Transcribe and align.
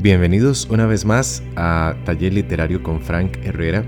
Bienvenidos 0.00 0.68
una 0.70 0.86
vez 0.86 1.04
más 1.04 1.42
a 1.56 1.96
Taller 2.04 2.32
Literario 2.32 2.84
con 2.84 3.00
Frank 3.00 3.36
Herrera. 3.42 3.84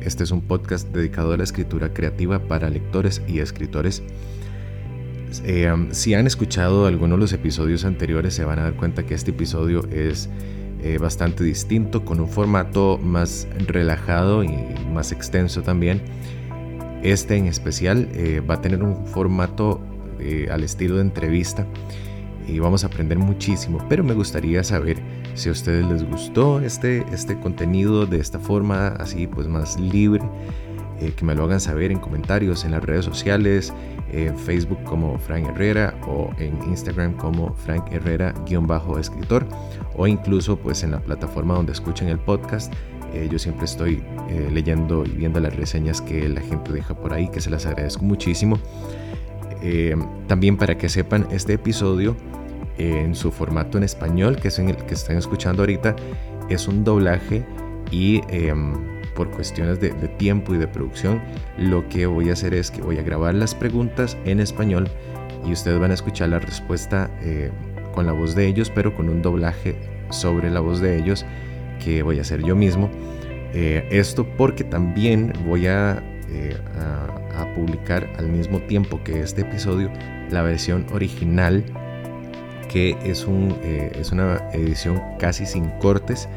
Este 0.00 0.24
es 0.24 0.32
un 0.32 0.40
podcast 0.40 0.88
dedicado 0.88 1.32
a 1.32 1.36
la 1.36 1.44
escritura 1.44 1.94
creativa 1.94 2.40
para 2.40 2.68
lectores 2.70 3.22
y 3.28 3.38
escritores. 3.38 4.02
Eh, 5.44 5.70
um, 5.70 5.92
si 5.92 6.14
han 6.14 6.26
escuchado 6.26 6.86
algunos 6.86 7.18
de 7.18 7.20
los 7.20 7.32
episodios 7.32 7.84
anteriores 7.84 8.34
se 8.34 8.44
van 8.44 8.58
a 8.58 8.64
dar 8.64 8.74
cuenta 8.74 9.06
que 9.06 9.14
este 9.14 9.30
episodio 9.30 9.86
es 9.92 10.28
eh, 10.82 10.98
bastante 10.98 11.44
distinto, 11.44 12.04
con 12.04 12.18
un 12.18 12.28
formato 12.28 12.98
más 12.98 13.46
relajado 13.68 14.42
y 14.42 14.50
más 14.92 15.12
extenso 15.12 15.62
también. 15.62 16.02
Este 17.04 17.36
en 17.36 17.46
especial 17.46 18.08
eh, 18.12 18.40
va 18.40 18.54
a 18.54 18.60
tener 18.60 18.82
un 18.82 19.06
formato 19.06 19.80
al 20.50 20.64
estilo 20.64 20.96
de 20.96 21.02
entrevista 21.02 21.66
y 22.48 22.58
vamos 22.58 22.82
a 22.82 22.88
aprender 22.88 23.18
muchísimo, 23.18 23.84
pero 23.88 24.02
me 24.02 24.14
gustaría 24.14 24.64
saber 24.64 24.98
si 25.34 25.48
a 25.48 25.52
ustedes 25.52 25.84
les 25.86 26.08
gustó 26.08 26.60
este, 26.60 27.04
este 27.12 27.38
contenido 27.38 28.06
de 28.06 28.18
esta 28.18 28.38
forma, 28.38 28.88
así 28.88 29.26
pues 29.26 29.48
más 29.48 29.78
libre, 29.78 30.22
eh, 31.00 31.12
que 31.16 31.24
me 31.24 31.34
lo 31.34 31.44
hagan 31.44 31.60
saber 31.60 31.90
en 31.90 31.98
comentarios 31.98 32.64
en 32.64 32.70
las 32.70 32.82
redes 32.84 33.04
sociales, 33.04 33.72
en 34.12 34.38
Facebook 34.38 34.82
como 34.84 35.18
Frank 35.18 35.48
Herrera 35.48 35.94
o 36.06 36.30
en 36.38 36.56
Instagram 36.68 37.14
como 37.14 37.52
Frank 37.54 37.90
Herrera-escritor 37.90 39.44
o 39.96 40.06
incluso 40.06 40.56
pues 40.56 40.84
en 40.84 40.92
la 40.92 41.00
plataforma 41.00 41.54
donde 41.54 41.72
escuchen 41.72 42.08
el 42.08 42.18
podcast. 42.18 42.72
Eh, 43.12 43.28
yo 43.30 43.38
siempre 43.38 43.64
estoy 43.64 44.02
eh, 44.28 44.48
leyendo 44.52 45.04
y 45.04 45.10
viendo 45.10 45.40
las 45.40 45.54
reseñas 45.56 46.00
que 46.00 46.28
la 46.28 46.40
gente 46.40 46.72
deja 46.72 46.94
por 46.94 47.12
ahí, 47.12 47.28
que 47.28 47.40
se 47.40 47.50
las 47.50 47.66
agradezco 47.66 48.04
muchísimo. 48.04 48.58
también 50.28 50.58
para 50.58 50.76
que 50.76 50.90
sepan, 50.90 51.26
este 51.30 51.54
episodio 51.54 52.14
en 52.78 53.14
su 53.14 53.30
formato 53.30 53.78
en 53.78 53.84
español, 53.84 54.36
que 54.36 54.48
es 54.48 54.58
en 54.58 54.68
el 54.68 54.76
que 54.76 54.94
están 54.94 55.16
escuchando 55.16 55.62
ahorita, 55.62 55.94
es 56.48 56.68
un 56.68 56.84
doblaje 56.84 57.44
y 57.90 58.20
em, 58.28 58.74
por 59.14 59.30
cuestiones 59.30 59.80
de, 59.80 59.90
tiempo 60.18 60.54
y 60.54 60.58
de 60.58 60.66
producción, 60.66 61.22
lo 61.56 61.88
que 61.88 62.06
voy 62.06 62.30
a 62.30 62.32
hacer 62.32 62.54
es 62.54 62.70
que 62.70 62.82
voy 62.82 62.98
a 62.98 63.02
grabar 63.02 63.34
las 63.34 63.54
preguntas 63.54 64.16
en 64.24 64.40
español 64.40 64.88
y 65.46 65.52
ustedes 65.52 65.78
van 65.78 65.90
a 65.90 65.94
escuchar 65.94 66.30
la 66.30 66.38
respuesta 66.38 67.10
eh, 67.22 67.50
con 67.92 68.06
la 68.06 68.12
voz 68.12 68.34
de 68.34 68.46
ellos, 68.46 68.70
pero 68.74 68.94
con 68.94 69.08
un 69.08 69.22
doblaje 69.22 69.76
sobre 70.10 70.50
la 70.50 70.60
voz 70.60 70.80
de 70.80 70.98
ellos 70.98 71.24
que 71.82 72.02
voy 72.02 72.18
a 72.18 72.22
hacer 72.22 72.42
yo 72.42 72.56
mismo. 72.56 72.90
Eh, 73.52 73.86
esto 73.90 74.26
porque 74.36 74.64
también 74.64 75.32
voy 75.46 75.68
a, 75.68 76.02
eh, 76.28 76.56
a, 76.76 77.42
a 77.42 77.54
publicar 77.54 78.12
al 78.18 78.28
mismo 78.28 78.58
tiempo 78.62 79.00
que 79.04 79.20
este 79.20 79.42
episodio 79.42 79.92
la 80.30 80.42
versión 80.42 80.86
original 80.92 81.62
que 82.74 82.90
eh, 82.90 83.92
es 83.94 84.10
una 84.10 84.50
edición 84.52 85.00
casi 85.20 85.46
sin 85.46 85.68
cortes, 85.78 86.28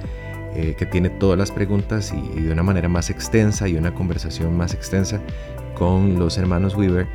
eh, 0.53 0.75
que 0.77 0.85
tiene 0.85 1.09
todas 1.09 1.35
las 1.35 1.51
preguntas 1.51 2.13
y, 2.13 2.41
de 2.41 2.51
una 2.51 2.61
manera 2.61 2.87
más 2.87 3.09
extensa 3.09 3.67
y 3.67 3.75
una 3.75 3.91
conversación 3.91 4.55
más 4.55 4.75
extensa 4.75 5.19
con 5.73 6.19
los 6.19 6.37
hermanos 6.37 6.75
Weaver. 6.75 7.07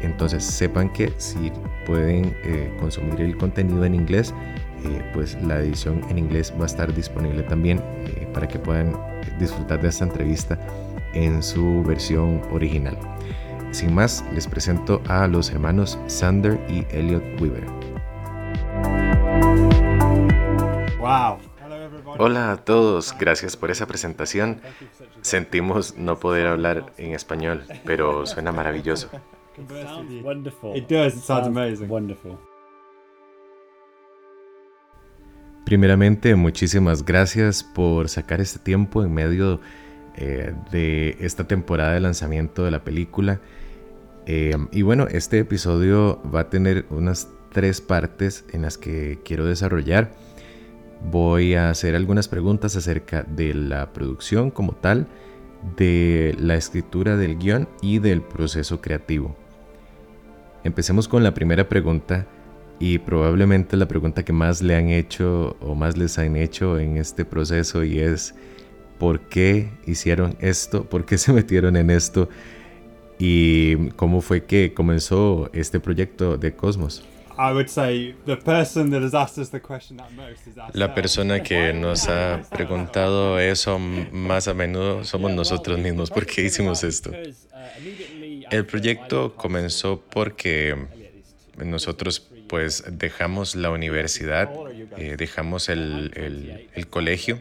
Entonces 0.00 0.42
sepan 0.44 0.92
que 0.92 1.12
si 1.16 1.52
pueden 1.86 2.36
eh, 2.42 2.74
consumir 2.80 3.20
el 3.20 3.36
contenido 3.36 3.84
en 3.84 3.94
inglés, 3.94 4.34
pues 5.14 5.40
la 5.42 5.60
edición 5.60 6.02
en 6.10 6.18
inglés 6.18 6.52
va 6.58 6.64
a 6.64 6.66
estar 6.66 6.92
disponible 6.92 7.42
también 7.44 7.80
para 8.32 8.46
que 8.46 8.58
puedan 8.58 8.96
disfrutar 9.38 9.80
de 9.80 9.88
esta 9.88 10.04
entrevista 10.04 10.58
en 11.12 11.42
su 11.42 11.82
versión 11.84 12.42
original. 12.52 12.96
Sin 13.72 13.94
más, 13.94 14.24
les 14.32 14.46
presento 14.46 15.02
a 15.08 15.26
los 15.26 15.50
hermanos 15.50 15.98
Sander 16.06 16.60
y 16.68 16.84
Elliot 16.96 17.40
Weaver. 17.40 17.75
Hola 22.18 22.52
a 22.52 22.56
todos, 22.58 23.14
gracias 23.18 23.56
por 23.56 23.70
esa 23.70 23.86
presentación. 23.86 24.60
Sentimos 25.20 25.96
no 25.96 26.18
poder 26.18 26.46
hablar 26.46 26.92
en 26.96 27.12
español, 27.12 27.64
pero 27.84 28.26
suena 28.26 28.52
maravilloso. 28.52 29.08
Primeramente, 35.64 36.34
muchísimas 36.36 37.04
gracias 37.04 37.64
por 37.64 38.08
sacar 38.08 38.40
este 38.40 38.58
tiempo 38.58 39.02
en 39.02 39.12
medio 39.12 39.60
eh, 40.16 40.54
de 40.70 41.16
esta 41.20 41.46
temporada 41.46 41.92
de 41.94 42.00
lanzamiento 42.00 42.64
de 42.64 42.70
la 42.70 42.84
película. 42.84 43.40
Eh, 44.26 44.56
y 44.72 44.82
bueno, 44.82 45.06
este 45.10 45.38
episodio 45.38 46.20
va 46.32 46.40
a 46.40 46.50
tener 46.50 46.86
unas 46.90 47.28
tres 47.52 47.80
partes 47.80 48.44
en 48.52 48.62
las 48.62 48.76
que 48.78 49.20
quiero 49.24 49.46
desarrollar. 49.46 50.12
Voy 51.04 51.54
a 51.54 51.70
hacer 51.70 51.94
algunas 51.94 52.28
preguntas 52.28 52.76
acerca 52.76 53.22
de 53.22 53.54
la 53.54 53.92
producción 53.92 54.50
como 54.50 54.72
tal, 54.72 55.06
de 55.76 56.34
la 56.38 56.56
escritura 56.56 57.16
del 57.16 57.38
guion 57.38 57.68
y 57.82 57.98
del 57.98 58.22
proceso 58.22 58.80
creativo. 58.80 59.36
Empecemos 60.64 61.08
con 61.08 61.22
la 61.22 61.34
primera 61.34 61.68
pregunta 61.68 62.26
y 62.78 62.98
probablemente 62.98 63.76
la 63.76 63.88
pregunta 63.88 64.24
que 64.24 64.32
más 64.32 64.62
le 64.62 64.74
han 64.74 64.88
hecho 64.88 65.56
o 65.60 65.74
más 65.74 65.96
les 65.96 66.18
han 66.18 66.36
hecho 66.36 66.78
en 66.78 66.96
este 66.96 67.24
proceso 67.24 67.84
y 67.84 68.00
es 68.00 68.34
¿por 68.98 69.20
qué 69.20 69.70
hicieron 69.86 70.36
esto? 70.40 70.84
¿Por 70.84 71.04
qué 71.06 71.18
se 71.18 71.32
metieron 71.32 71.76
en 71.76 71.90
esto? 71.90 72.28
¿Y 73.18 73.90
cómo 73.90 74.20
fue 74.20 74.44
que 74.44 74.74
comenzó 74.74 75.50
este 75.52 75.80
proyecto 75.80 76.36
de 76.36 76.54
Cosmos? 76.54 77.04
La 80.72 80.94
persona 80.94 81.42
que 81.42 81.72
nos 81.72 82.08
ha 82.08 82.42
preguntado 82.50 83.38
eso 83.38 83.78
más 83.78 84.48
a 84.48 84.54
menudo 84.54 85.04
somos 85.04 85.32
nosotros 85.32 85.78
mismos. 85.78 86.10
¿Por 86.10 86.26
qué 86.26 86.42
hicimos 86.42 86.82
esto? 86.84 87.10
El 88.50 88.64
proyecto 88.66 89.34
comenzó 89.34 90.00
porque 90.00 90.76
nosotros 91.64 92.28
pues 92.48 92.84
dejamos 92.90 93.56
la 93.56 93.70
universidad, 93.70 94.50
eh, 94.96 95.16
dejamos 95.18 95.68
el, 95.68 96.68
el, 96.74 96.86
colegio. 96.88 97.40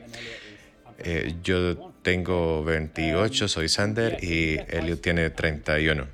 Eh, 0.98 1.36
yo 1.44 1.94
tengo 2.02 2.64
28, 2.64 3.48
soy 3.48 3.70
Sander 3.70 4.24
y 4.24 4.58
Elliot 4.70 5.02
tiene 5.02 5.30
31. 5.30 6.08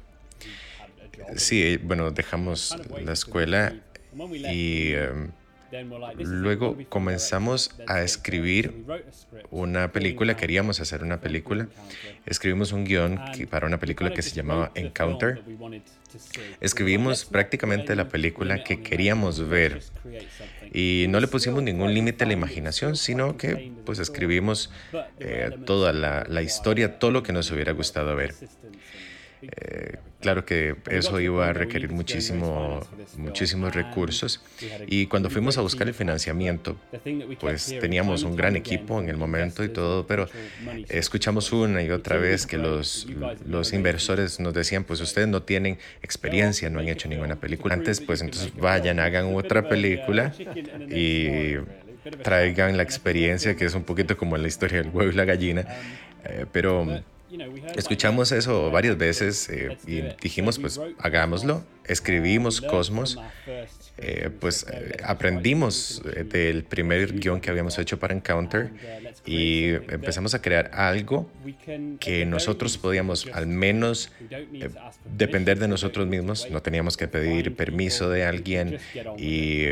Sí, 1.36 1.78
bueno, 1.78 2.12
dejamos 2.12 2.76
la 3.04 3.14
escuela 3.14 3.76
y 4.28 4.94
em, 4.94 5.32
luego 6.18 6.78
comenzamos 6.90 7.72
a 7.88 8.02
escribir 8.02 8.84
una 9.50 9.92
película, 9.92 10.36
queríamos 10.36 10.82
hacer 10.82 11.04
una 11.04 11.22
película, 11.22 11.68
escribimos 12.26 12.74
un 12.74 12.84
guion 12.84 13.20
para 13.50 13.68
una 13.68 13.80
película 13.80 14.12
que 14.12 14.22
se 14.22 14.32
llamaba 14.32 14.72
Encounter. 14.76 15.42
Escribimos 16.60 17.24
prácticamente 17.24 17.96
la 17.96 18.10
película 18.10 18.64
que 18.64 18.82
queríamos 18.82 19.48
ver 19.48 19.82
y 20.74 21.06
no 21.10 21.20
le 21.20 21.28
pusimos 21.28 21.64
ningún 21.64 21.94
límite 21.94 22.26
a 22.26 22.28
la 22.28 22.34
imaginación, 22.34 22.98
sino 22.98 23.38
que 23.38 23.72
pues 23.86 24.00
escribimos 24.00 24.72
eh, 25.20 25.52
toda 25.66 25.94
la 25.94 26.42
historia, 26.42 27.00
todo 27.00 27.12
lo 27.12 27.24
que 27.24 27.32
nos 27.32 27.50
hubiera 27.52 27.72
gustado 27.72 28.16
ver. 28.16 28.34
Claro 30.22 30.46
que 30.46 30.76
eso 30.92 31.20
iba 31.20 31.48
a 31.48 31.54
requerir 31.54 31.92
muchísimo, 31.92 32.80
muchísimos 33.18 33.74
recursos. 33.74 34.40
Y 34.86 35.08
cuando 35.08 35.32
fuimos 35.32 35.58
a 35.58 35.62
buscar 35.62 35.88
el 35.88 35.96
financiamiento, 35.96 36.78
pues 37.40 37.76
teníamos 37.80 38.22
un 38.22 38.36
gran 38.36 38.56
equipo 38.56 39.00
en 39.02 39.10
el 39.10 39.18
momento 39.18 39.64
y 39.64 39.70
todo, 39.70 40.06
pero 40.06 40.30
escuchamos 40.90 41.52
una 41.52 41.82
y 41.82 41.90
otra 41.90 42.18
vez 42.18 42.46
que 42.46 42.60
los, 42.60 43.08
los 43.48 43.74
inversores 43.74 44.40
nos 44.40 44.54
decían, 44.54 44.84
pues 44.84 45.02
ustedes 45.02 45.28
no 45.28 45.42
tienen 45.42 45.80
experiencia, 46.04 46.70
no 46.70 46.80
han 46.80 46.88
hecho 46.88 47.10
ninguna 47.10 47.38
película. 47.38 47.74
Antes, 47.74 48.00
pues 48.00 48.22
entonces 48.22 48.54
vayan, 48.56 49.00
hagan 49.00 49.34
otra 49.34 49.68
película 49.68 50.34
y 50.88 51.56
traigan 52.22 52.78
la 52.78 52.84
experiencia, 52.84 53.56
que 53.56 53.66
es 53.66 53.74
un 53.74 53.86
poquito 53.86 54.16
como 54.18 54.38
la 54.38 54.48
historia 54.48 54.84
del 54.84 54.92
huevo 54.92 55.12
y 55.12 55.16
la 55.16 55.26
gallina, 55.26 55.66
eh, 56.26 56.46
pero 56.52 56.86
Escuchamos 57.76 58.32
eso 58.32 58.72
varias 58.72 58.98
veces 58.98 59.50
eh, 59.50 59.78
y 59.88 60.02
dijimos, 60.22 60.60
pues 60.60 60.80
hagámoslo. 61.00 61.64
Escribimos 61.86 62.62
Cosmos 62.62 63.18
eh, 63.98 64.32
pues 64.40 64.66
eh, 64.72 64.98
aprendimos 65.04 66.02
eh, 66.16 66.24
del 66.24 66.64
primer 66.64 67.14
guion 67.20 67.40
que 67.40 67.52
habíamos 67.52 67.78
hecho 67.78 68.00
para 68.00 68.16
Encounter 68.16 68.72
y 69.28 69.66
empezamos 69.68 70.34
a 70.34 70.42
crear 70.42 70.72
algo 70.74 71.30
que 72.00 72.26
nosotros 72.26 72.80
podíamos 72.80 73.28
al 73.32 73.46
menos 73.46 74.12
depender 75.06 75.60
de 75.60 75.68
nosotros 75.68 76.08
mismos, 76.08 76.48
no 76.50 76.62
teníamos 76.62 76.98
que 76.98 77.08
pedir 77.08 77.56
permiso 77.56 78.10
de 78.10 78.26
alguien 78.26 78.80
y 79.18 79.66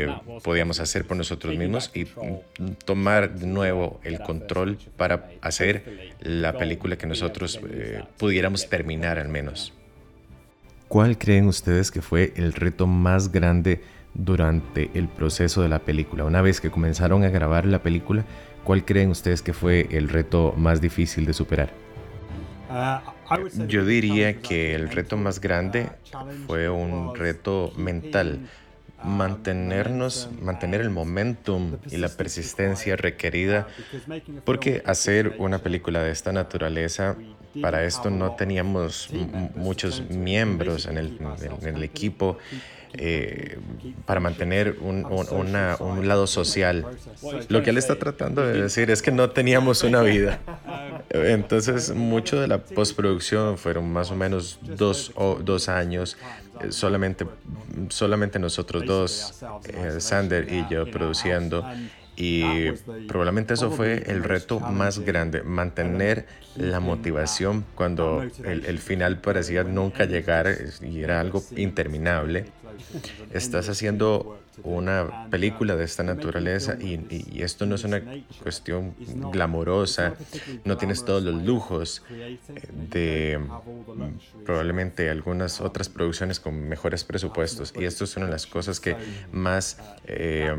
podíamos 0.44 0.78
hacer 0.78 1.06
por 1.06 1.16
nosotros 1.16 1.56
mismos 1.56 1.90
y 1.92 2.06
tomar 2.84 3.34
de 3.34 3.46
nuevo 3.46 4.00
el 4.04 4.20
control 4.20 4.78
para 4.96 5.28
hacer 5.40 6.12
la 6.20 6.56
película 6.56 6.96
que 6.96 7.06
nosotros 7.06 7.58
pudiéramos 8.16 8.68
terminar 8.68 9.18
al 9.18 9.28
menos. 9.28 9.72
¿Cuál 10.86 11.18
creen 11.18 11.46
ustedes 11.46 11.90
que 11.90 12.02
fue 12.02 12.32
el 12.36 12.52
reto 12.52 12.86
más 12.86 13.30
grande 13.30 13.80
durante 14.14 14.90
el 14.94 15.08
proceso 15.08 15.62
de 15.62 15.68
la 15.68 15.80
película? 15.80 16.24
Una 16.24 16.42
vez 16.42 16.60
que 16.60 16.70
comenzaron 16.70 17.24
a 17.24 17.28
grabar 17.28 17.66
la 17.66 17.82
película, 17.82 18.24
¿cuál 18.64 18.84
creen 18.84 19.10
ustedes 19.10 19.42
que 19.42 19.52
fue 19.52 19.88
el 19.90 20.08
reto 20.08 20.54
más 20.56 20.80
difícil 20.80 21.26
de 21.26 21.32
superar? 21.32 21.72
Yo 23.66 23.84
diría 23.84 24.40
que 24.40 24.74
el 24.74 24.90
reto 24.90 25.16
más 25.16 25.40
grande 25.40 25.90
fue 26.46 26.68
un 26.68 27.14
reto 27.14 27.72
mental 27.76 28.48
mantenernos, 29.04 30.28
mantener 30.40 30.80
el 30.80 30.90
momentum 30.90 31.78
y 31.90 31.96
la 31.96 32.08
persistencia 32.08 32.96
requerida, 32.96 33.66
porque 34.44 34.82
hacer 34.86 35.36
una 35.38 35.58
película 35.58 36.02
de 36.02 36.10
esta 36.10 36.32
naturaleza, 36.32 37.16
para 37.60 37.84
esto 37.84 38.10
no 38.10 38.36
teníamos 38.36 39.10
muchos 39.54 40.02
miembros 40.08 40.86
en 40.86 40.98
el, 40.98 41.18
en 41.62 41.76
el 41.76 41.82
equipo 41.82 42.38
eh, 42.94 43.56
para 44.04 44.18
mantener 44.18 44.78
un, 44.80 45.04
un, 45.04 46.08
lado 46.08 46.26
social. 46.26 46.86
Lo 47.48 47.62
que 47.62 47.70
él 47.70 47.78
está 47.78 47.96
tratando 48.00 48.44
de 48.44 48.62
decir 48.62 48.90
es 48.90 49.00
que 49.00 49.12
no 49.12 49.30
teníamos 49.30 49.84
una 49.84 50.02
vida. 50.02 50.40
Entonces, 51.10 51.94
mucho 51.94 52.40
de 52.40 52.48
la 52.48 52.58
postproducción 52.58 53.58
fueron 53.58 53.92
más 53.92 54.10
o 54.10 54.16
menos 54.16 54.58
dos, 54.62 55.12
o, 55.14 55.36
dos 55.36 55.68
años, 55.68 56.16
eh, 56.62 56.72
solamente, 56.72 57.26
solamente 57.88 58.38
nosotros 58.38 58.84
dos, 58.86 59.42
eh, 59.68 60.00
Sander 60.00 60.52
y 60.52 60.66
yo, 60.70 60.90
produciendo. 60.90 61.64
Y 62.16 62.72
probablemente 63.08 63.54
eso 63.54 63.70
fue 63.70 64.02
el 64.06 64.22
reto 64.22 64.60
más 64.60 64.98
grande, 64.98 65.42
mantener 65.42 66.26
la 66.54 66.78
motivación 66.78 67.64
cuando 67.74 68.22
el, 68.22 68.66
el, 68.66 68.78
final 68.78 69.22
parecía 69.22 69.64
nunca 69.64 70.04
llegar 70.04 70.54
y 70.82 71.02
era 71.02 71.20
algo 71.20 71.42
interminable. 71.56 72.52
Estás 73.32 73.68
haciendo 73.68 74.38
una 74.62 75.28
película 75.30 75.76
de 75.76 75.84
esta 75.84 76.02
naturaleza 76.02 76.76
y, 76.80 77.42
esto 77.42 77.66
no 77.66 77.74
es 77.74 77.84
una 77.84 78.02
cuestión 78.42 78.94
glamorosa, 79.32 80.14
no 80.64 80.76
tienes 80.76 81.04
todos 81.04 81.22
los 81.22 81.42
lujos 81.42 82.02
eh, 82.10 82.38
de 82.90 83.38
mm, 83.38 84.44
probablemente 84.44 85.08
algunas 85.08 85.60
otras 85.60 85.88
producciones 85.88 86.40
con 86.40 86.68
mejores 86.68 87.04
presupuestos 87.04 87.72
y 87.78 87.84
esto 87.84 88.04
es 88.04 88.16
una 88.16 88.26
de 88.26 88.32
las 88.32 88.46
cosas 88.46 88.80
que 88.80 88.96
más 89.32 89.78
eh, 90.06 90.54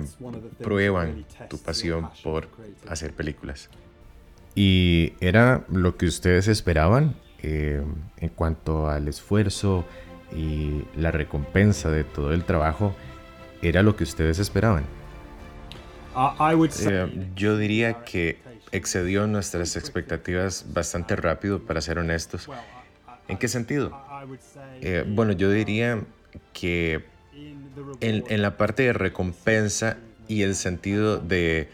prueban 0.61 1.25
tu 1.49 1.57
pasión 1.57 2.09
por 2.23 2.47
hacer 2.87 3.13
películas. 3.13 3.69
¿Y 4.55 5.13
era 5.21 5.65
lo 5.69 5.95
que 5.95 6.07
ustedes 6.07 6.47
esperaban 6.47 7.15
eh, 7.43 7.81
en 8.17 8.29
cuanto 8.29 8.89
al 8.89 9.07
esfuerzo 9.07 9.85
y 10.35 10.83
la 10.95 11.11
recompensa 11.11 11.89
de 11.89 12.03
todo 12.03 12.33
el 12.33 12.43
trabajo? 12.43 12.95
era 13.61 13.83
lo 13.83 13.95
que 13.95 14.03
ustedes 14.03 14.39
esperaban? 14.39 14.85
Eh, 16.81 17.29
yo 17.35 17.57
diría 17.57 18.03
que 18.03 18.39
excedió 18.71 19.27
nuestras 19.27 19.75
expectativas 19.75 20.65
bastante 20.73 21.15
rápido, 21.15 21.61
para 21.61 21.81
ser 21.81 21.99
honestos. 21.99 22.49
¿En 23.27 23.37
qué 23.37 23.47
sentido? 23.47 23.97
Eh, 24.81 25.05
bueno, 25.07 25.31
yo 25.33 25.49
diría 25.49 26.01
que 26.53 27.05
en, 28.01 28.41
la 28.41 28.57
parte 28.57 28.83
de 28.83 28.93
recompensa 28.93 29.97
y 30.27 30.41
el 30.41 30.55
sentido 30.55 31.17
de, 31.17 31.69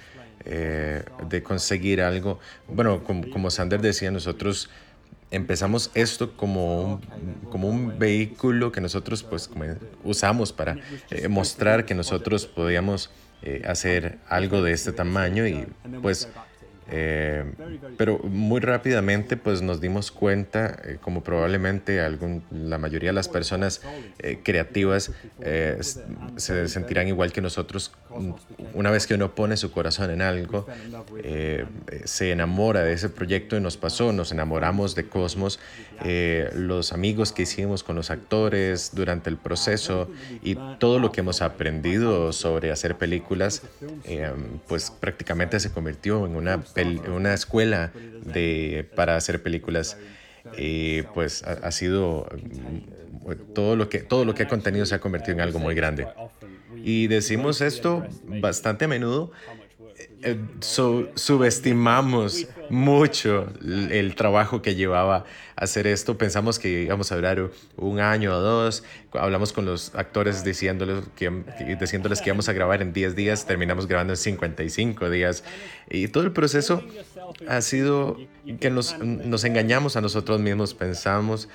eh, 0.46 1.04
de 1.30 1.44
conseguir 1.44 2.02
algo, 2.02 2.40
bueno, 2.68 3.04
como, 3.04 3.30
como 3.32 3.50
Sander 3.50 3.82
decía, 3.82 4.12
nosotros 4.12 4.70
empezamos 5.32 5.92
esto 5.94 6.36
como 6.38 6.82
un, 6.82 7.02
como 7.50 7.68
un 7.68 8.00
vehículo 8.00 8.72
que 8.72 8.82
nosotros 8.82 9.24
pues 9.24 9.50
usamos 10.04 10.54
para 10.54 10.78
eh, 11.12 11.28
mostrar 11.28 11.86
que 11.86 11.96
nosotros 11.96 12.46
podíamos 12.46 13.10
eh, 13.44 13.64
hacer 13.68 14.20
algo 14.28 14.62
de 14.62 14.72
este 14.72 14.94
tamaño 14.94 15.46
y 15.46 15.68
pues 16.02 16.30
eh, 16.90 17.44
pero 17.98 18.20
muy 18.20 18.62
rápidamente 18.62 19.36
pues 19.36 19.62
nos 19.62 19.82
dimos 19.82 20.10
cuenta, 20.10 20.82
como 21.02 21.22
probablemente 21.22 22.00
algún, 22.00 22.44
la 22.50 22.78
mayoría 22.78 23.10
de 23.10 23.14
las 23.16 23.28
personas 23.28 23.82
creativas 24.44 25.12
se 26.38 26.68
sentirán 26.70 27.10
igual 27.10 27.34
que 27.34 27.42
nosotros, 27.42 27.92
una 28.74 28.92
vez 28.92 29.08
que 29.08 29.16
uno 29.16 29.36
pone 29.36 29.58
su 29.58 29.72
corazón 29.72 30.12
en 30.12 30.22
algo, 30.22 30.68
se 32.06 32.32
enamora 32.32 32.84
de 32.84 32.94
ese 32.94 33.10
proyecto 33.10 33.58
y 33.58 33.62
nos 33.62 33.78
pasó, 33.78 34.12
nos 34.14 34.32
enamoramos 34.32 34.96
de 34.96 35.08
Cosmos, 35.08 35.60
los 36.54 36.94
amigos 36.94 37.32
que 37.32 37.44
hicimos 37.44 37.84
con 37.84 37.96
los 37.96 38.12
actores 38.12 38.92
durante 38.94 39.30
el 39.30 39.38
proceso 39.38 40.10
y 40.42 40.56
todo 40.80 41.00
lo 41.00 41.12
que 41.12 41.22
hemos 41.22 41.42
aprendido 41.42 42.32
sobre 42.34 42.72
hacer 42.72 42.98
películas, 42.98 43.64
pues 44.68 44.92
prácticamente 44.92 45.60
se 45.60 45.72
convirtió 45.72 46.26
en 46.26 46.36
una 46.36 46.64
una 47.18 47.34
escuela 47.34 47.92
de, 48.24 48.90
para 48.96 49.16
hacer 49.16 49.42
películas. 49.42 49.98
Y 50.58 51.02
pues 51.14 51.44
ha, 51.44 51.72
sido 51.72 52.26
mm, 52.32 53.54
todo 53.54 53.76
lo, 53.76 53.90
que, 53.90 54.00
todo 54.00 54.24
lo 54.24 54.34
que 54.34 54.44
ha 54.44 54.48
contenido 54.48 54.86
se 54.86 54.96
ha 54.96 55.00
convertido 55.00 55.34
en 55.34 55.42
algo 55.42 55.60
muy 55.60 55.76
grande. 55.76 56.08
Y 56.88 57.08
decimos 57.08 57.60
esto 57.60 58.06
bastante 58.40 58.86
a 58.86 58.88
menudo 58.88 59.34
eh, 60.24 60.40
subestimamos 61.16 62.48
mucho 62.70 63.48
el, 63.62 64.16
trabajo 64.16 64.62
que 64.62 64.74
llevaba 64.74 65.26
hacer 65.58 65.86
esto. 65.86 66.18
Pensamos 66.18 66.60
que 66.60 66.84
íbamos 66.84 67.12
a 67.12 67.16
durar 67.18 67.52
un 67.76 68.00
año 68.00 68.34
o 68.34 68.40
dos. 68.40 68.84
Hablamos 69.12 69.52
con 69.52 69.66
los 69.66 69.94
actores 69.96 70.46
diciéndoles 70.46 71.04
que, 71.16 71.30
diciéndoles 71.80 72.22
que 72.22 72.30
íbamos 72.30 72.48
a 72.48 72.54
grabar 72.54 72.82
en 72.82 72.94
10 72.94 73.16
días. 73.16 73.46
Terminamos 73.46 73.86
grabando 73.86 74.14
en 74.14 74.18
55 74.18 75.10
días. 75.10 75.44
Y 75.90 76.08
todo 76.08 76.24
el 76.24 76.32
proceso 76.32 76.82
ha 77.48 77.62
sido 77.62 78.18
que 78.62 78.70
nos, 78.70 78.98
nos 79.00 79.44
engañamos 79.44 79.98
a 79.98 80.02
nosotros 80.02 80.40
mismos. 80.40 80.74
Pensamos 80.74 81.50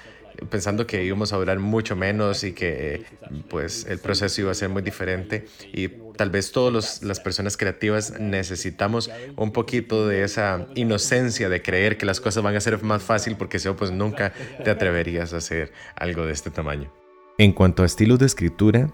pensando 0.50 0.86
que 0.86 1.04
íbamos 1.04 1.32
a 1.32 1.36
durar 1.36 1.58
mucho 1.58 1.96
menos 1.96 2.44
y 2.44 2.52
que 2.52 3.04
pues 3.48 3.86
el 3.88 3.98
proceso 3.98 4.42
iba 4.42 4.50
a 4.50 4.54
ser 4.54 4.68
muy 4.68 4.82
diferente 4.82 5.46
y 5.72 5.88
tal 6.16 6.30
vez 6.30 6.52
todas 6.52 7.02
las 7.02 7.20
personas 7.20 7.56
creativas 7.56 8.18
necesitamos 8.18 9.10
un 9.36 9.52
poquito 9.52 10.06
de 10.06 10.24
esa 10.24 10.66
inocencia 10.74 11.48
de 11.48 11.62
creer 11.62 11.96
que 11.96 12.06
las 12.06 12.20
cosas 12.20 12.42
van 12.42 12.56
a 12.56 12.60
ser 12.60 12.82
más 12.82 13.02
fácil 13.02 13.36
porque 13.36 13.58
si 13.58 13.68
no 13.68 13.76
pues 13.76 13.90
nunca 13.90 14.32
te 14.62 14.70
atreverías 14.70 15.32
a 15.32 15.38
hacer 15.38 15.72
algo 15.96 16.26
de 16.26 16.32
este 16.32 16.50
tamaño. 16.50 16.92
En 17.38 17.52
cuanto 17.52 17.82
a 17.82 17.86
estilos 17.86 18.18
de 18.18 18.26
escritura, 18.26 18.92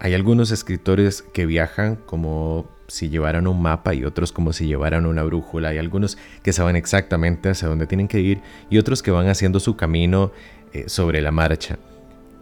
hay 0.00 0.14
algunos 0.14 0.50
escritores 0.50 1.22
que 1.22 1.46
viajan 1.46 1.96
como 1.96 2.68
si 2.88 3.08
llevaran 3.08 3.46
un 3.46 3.62
mapa 3.62 3.94
y 3.94 4.04
otros 4.04 4.32
como 4.32 4.52
si 4.52 4.66
llevaran 4.66 5.06
una 5.06 5.22
brújula. 5.22 5.70
Hay 5.70 5.78
algunos 5.78 6.18
que 6.42 6.52
saben 6.52 6.76
exactamente 6.76 7.48
hacia 7.48 7.68
dónde 7.68 7.86
tienen 7.86 8.08
que 8.08 8.20
ir 8.20 8.40
y 8.70 8.78
otros 8.78 9.02
que 9.02 9.10
van 9.10 9.28
haciendo 9.28 9.60
su 9.60 9.76
camino 9.76 10.32
eh, 10.74 10.84
sobre 10.88 11.22
la 11.22 11.30
marcha. 11.30 11.78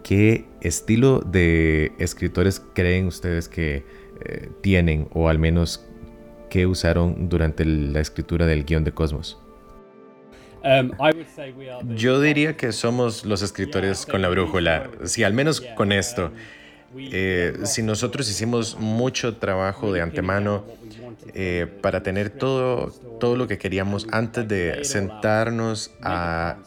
¿Qué 0.03 0.47
estilo 0.62 1.21
de 1.21 1.93
escritores 1.99 2.61
creen 2.75 3.07
ustedes 3.07 3.49
que 3.49 3.85
eh, 4.25 4.51
tienen 4.62 5.07
o 5.12 5.29
al 5.29 5.39
menos 5.39 5.87
que 6.51 6.67
usaron 6.67 7.29
durante 7.29 7.65
la 7.65 8.01
escritura 8.01 8.47
del 8.47 8.65
guion 8.65 8.85
de 8.85 8.93
Cosmos? 8.93 9.39
Um, 10.65 10.93
Yo 11.95 12.21
diría 12.21 12.57
que 12.57 12.73
somos 12.73 13.25
los 13.25 13.43
escritores 13.43 14.07
con 14.07 14.23
la 14.23 14.29
brújula, 14.29 14.91
sí, 15.05 15.25
al 15.25 15.35
menos 15.35 15.61
con 15.77 15.93
esto. 15.93 16.31
Eh, 16.97 17.61
si 17.65 17.83
nosotros 17.83 18.29
hicimos 18.29 18.77
mucho 18.79 19.37
trabajo 19.37 19.93
de 19.93 20.01
antemano 20.01 20.65
eh, 21.35 21.67
para 21.81 22.03
tener 22.03 22.31
todo, 22.31 22.93
todo 23.19 23.37
lo 23.37 23.47
que 23.47 23.59
queríamos 23.59 24.07
antes 24.11 24.47
de 24.49 24.85
sentarnos 24.85 25.93
a 26.03 26.59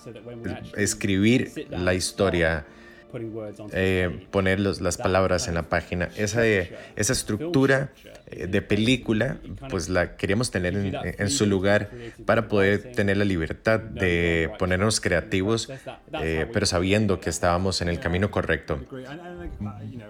escribir 0.75 1.67
la 1.69 1.93
historia 1.93 2.65
eh, 3.71 4.27
poner 4.31 4.59
las 4.59 4.97
palabras 4.97 5.47
en 5.47 5.55
la 5.55 5.63
página. 5.63 6.09
Esa, 6.15 6.45
esa 6.45 7.13
estructura 7.13 7.91
eh, 8.27 8.47
de 8.47 8.61
película, 8.61 9.37
pues 9.69 9.89
la 9.89 10.17
queríamos 10.17 10.51
tener 10.51 10.75
en, 10.75 11.29
su 11.29 11.45
lugar 11.45 11.89
para 12.25 12.47
poder 12.47 12.91
tener 12.93 13.17
la 13.17 13.25
libertad 13.25 13.79
de 13.79 14.51
ponernos 14.59 14.99
creativos, 14.99 15.69
eh, 16.21 16.47
pero 16.51 16.65
sabiendo 16.65 17.19
que 17.19 17.29
estábamos 17.29 17.81
en 17.81 17.89
el 17.89 17.99
camino 17.99 18.31
correcto. 18.31 18.79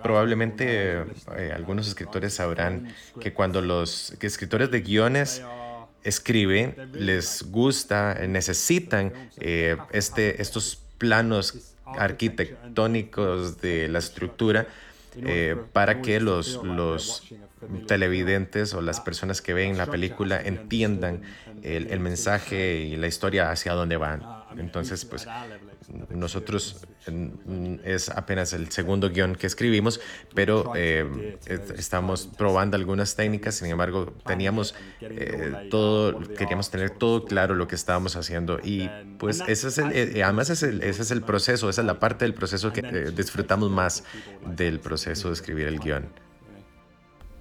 Probablemente 0.01 1.03
algunos 1.53 1.87
escritores 1.87 2.33
sabrán 2.33 2.87
que 3.19 3.33
cuando 3.33 3.61
los 3.61 4.15
escritores 4.21 4.71
de 4.71 4.81
guiones 4.81 5.41
escriben, 6.03 6.75
les 6.93 7.43
gusta, 7.51 8.15
necesitan 8.27 9.11
este, 9.37 10.41
estos 10.41 10.79
planos 10.97 11.74
arquitectónicos 11.97 13.61
de 13.61 13.87
la 13.87 13.99
estructura 13.99 14.67
eh, 15.17 15.55
para 15.71 16.01
que 16.01 16.19
los, 16.19 16.61
los 16.63 17.23
televidentes 17.87 18.73
o 18.73 18.81
las 18.81 18.99
personas 18.99 19.41
que 19.41 19.53
ven 19.53 19.77
la 19.77 19.85
película 19.85 20.41
entiendan 20.41 21.21
el, 21.63 21.87
el 21.87 21.99
mensaje 21.99 22.79
y 22.79 22.97
la 22.97 23.07
historia 23.07 23.49
hacia 23.49 23.73
dónde 23.73 23.97
van. 23.97 24.23
Entonces, 24.57 25.05
pues 25.05 25.27
nosotros 26.09 26.85
es 27.83 28.09
apenas 28.09 28.53
el 28.53 28.71
segundo 28.71 29.09
guion 29.09 29.35
que 29.35 29.47
escribimos, 29.47 29.99
pero 30.33 30.73
eh, 30.75 31.37
estamos 31.77 32.29
probando 32.37 32.75
algunas 32.75 33.15
técnicas, 33.15 33.55
sin 33.55 33.67
embargo, 33.67 34.13
teníamos 34.25 34.75
eh, 35.01 35.67
todo, 35.69 36.19
queríamos 36.33 36.69
tener 36.71 36.91
todo 36.91 37.25
claro 37.25 37.55
lo 37.55 37.67
que 37.67 37.75
estábamos 37.75 38.15
haciendo 38.15 38.59
y 38.63 38.89
pues 39.19 39.43
ese 39.47 39.67
es 39.67 39.77
el, 39.77 39.91
eh, 39.91 40.23
además 40.23 40.49
ese 40.49 40.79
es 40.89 41.11
el 41.11 41.21
proceso, 41.21 41.69
esa 41.69 41.81
es 41.81 41.87
la 41.87 41.99
parte 41.99 42.25
del 42.25 42.33
proceso 42.33 42.73
que 42.73 42.81
disfrutamos 43.11 43.69
más 43.69 44.03
del 44.55 44.79
proceso 44.79 45.29
de 45.29 45.33
escribir 45.33 45.67
el 45.67 45.79
guion. 45.79 46.07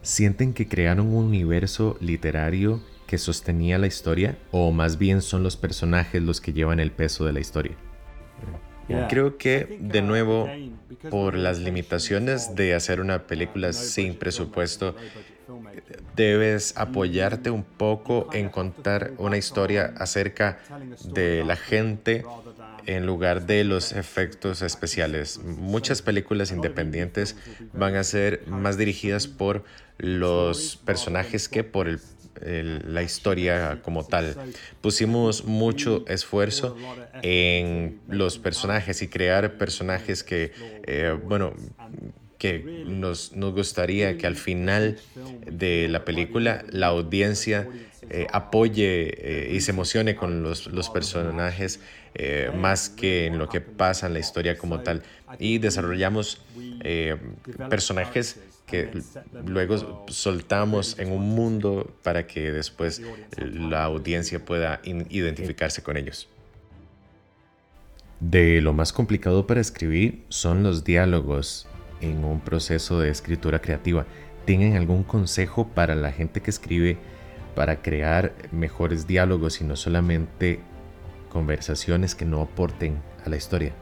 ¿Sienten 0.02 0.52
que 0.52 0.68
crearon 0.68 1.06
un 1.06 1.24
universo 1.24 1.96
literario 2.00 2.82
que 3.06 3.16
sostenía 3.16 3.78
la 3.78 3.86
historia 3.86 4.38
o 4.50 4.70
más 4.70 4.98
bien 4.98 5.22
son 5.22 5.42
los 5.42 5.56
personajes 5.56 6.22
los 6.22 6.42
que 6.42 6.52
llevan 6.52 6.78
el 6.78 6.90
peso 6.90 7.24
de 7.24 7.32
la 7.32 7.40
historia? 7.40 7.74
Creo 9.08 9.38
que, 9.38 9.78
de 9.80 10.02
nuevo, 10.02 10.48
por 11.10 11.36
las 11.36 11.58
limitaciones 11.58 12.54
de 12.54 12.74
hacer 12.74 13.00
una 13.00 13.26
película 13.26 13.72
sin 13.72 14.14
presupuesto, 14.14 14.94
debes 16.16 16.76
apoyarte 16.76 17.50
un 17.50 17.64
poco 17.64 18.28
en 18.32 18.48
contar 18.48 19.12
una 19.18 19.36
historia 19.36 19.94
acerca 19.96 20.58
de 21.04 21.44
la 21.44 21.56
gente 21.56 22.24
en 22.86 23.06
lugar 23.06 23.46
de 23.46 23.64
los 23.64 23.92
efectos 23.92 24.60
especiales. 24.62 25.38
Muchas 25.42 26.02
películas 26.02 26.50
independientes 26.50 27.36
van 27.72 27.96
a 27.96 28.04
ser 28.04 28.46
más 28.46 28.76
dirigidas 28.76 29.26
por 29.26 29.64
los 29.96 30.76
personajes 30.76 31.48
que 31.48 31.64
por 31.64 31.88
el 31.88 31.98
la 32.40 33.02
historia 33.02 33.80
como 33.82 34.04
tal. 34.04 34.36
Pusimos 34.80 35.44
mucho 35.44 36.04
esfuerzo 36.08 36.76
en 37.22 38.00
los 38.08 38.38
personajes 38.38 39.02
y 39.02 39.08
crear 39.08 39.56
personajes 39.56 40.22
que, 40.22 40.52
eh, 40.86 41.16
bueno, 41.24 41.54
que 42.38 42.84
nos, 42.86 43.32
nos, 43.32 43.54
gustaría 43.54 44.18
que 44.18 44.26
al 44.26 44.36
final 44.36 44.98
de 45.46 45.88
la 45.88 46.04
película 46.04 46.64
la 46.70 46.88
audiencia 46.88 47.68
eh, 48.10 48.26
apoye 48.32 49.12
eh, 49.16 49.54
y 49.54 49.60
se 49.60 49.72
emocione 49.72 50.14
con 50.14 50.42
los, 50.42 50.66
los 50.68 50.90
personajes 50.90 51.80
más 52.56 52.90
que 52.90 53.26
en 53.26 53.38
lo 53.38 53.48
que 53.48 53.60
pasa 53.60 54.06
en 54.06 54.12
la 54.12 54.20
historia 54.20 54.56
como 54.56 54.80
tal. 54.80 55.02
Y 55.40 55.58
desarrollamos 55.58 56.40
personajes 57.68 58.38
que 58.66 59.02
luego 59.44 60.04
soltamos 60.06 60.96
en 61.00 61.10
un 61.10 61.30
mundo 61.30 61.92
para 62.04 62.28
que 62.28 62.52
después 62.52 63.02
la 63.36 63.82
audiencia 63.82 64.44
pueda 64.44 64.80
identificarse 64.84 65.82
con 65.82 65.96
ellos. 65.96 66.28
De 68.20 68.60
lo 68.60 68.72
más 68.72 68.92
complicado 68.92 69.46
para 69.46 69.60
escribir 69.60 70.24
son 70.28 70.62
los 70.62 70.84
diálogos 70.84 71.66
en 72.00 72.24
un 72.24 72.40
proceso 72.40 73.00
de 73.00 73.10
escritura 73.10 73.60
creativa. 73.60 74.06
¿Tienen 74.44 74.76
algún 74.76 75.02
consejo 75.02 75.68
para 75.68 75.94
la 75.94 76.12
gente 76.12 76.40
que 76.40 76.50
escribe 76.50 76.96
para 77.54 77.82
crear 77.82 78.32
mejores 78.52 79.06
diálogos 79.06 79.60
y 79.60 79.64
no 79.64 79.76
solamente 79.76 80.60
conversaciones 81.30 82.14
que 82.14 82.24
no 82.24 82.40
aporten 82.40 83.00
a 83.24 83.28
la 83.28 83.36
historia? 83.36 83.72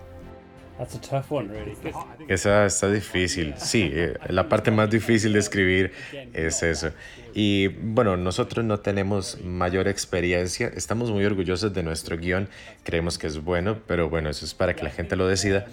Esa 2.29 2.67
está 2.67 2.91
difícil. 2.91 3.55
Sí, 3.57 3.91
eh, 3.93 4.15
la 4.29 4.49
parte 4.49 4.71
más 4.71 4.91
difícil 4.91 5.33
de 5.33 5.39
escribir 5.39 5.93
es 6.33 6.63
eso. 6.63 6.91
Y 7.35 7.69
bueno, 7.69 8.17
nosotros 8.17 8.65
no 8.65 8.81
tenemos 8.81 9.39
mayor 9.43 9.89
experiencia. 9.89 10.71
Estamos 10.75 11.11
muy 11.11 11.25
orgullosos 11.25 11.73
de 11.73 11.83
nuestro 11.83 12.19
guion. 12.19 12.49
Creemos 12.83 13.17
que 13.17 13.27
es 13.27 13.43
bueno, 13.43 13.79
pero 13.87 14.11
bueno, 14.11 14.29
eso 14.29 14.45
es 14.45 14.55
para 14.55 14.75
que 14.75 14.85
la 14.85 14.91
gente 14.91 15.17
lo 15.17 15.27
decida. 15.27 15.67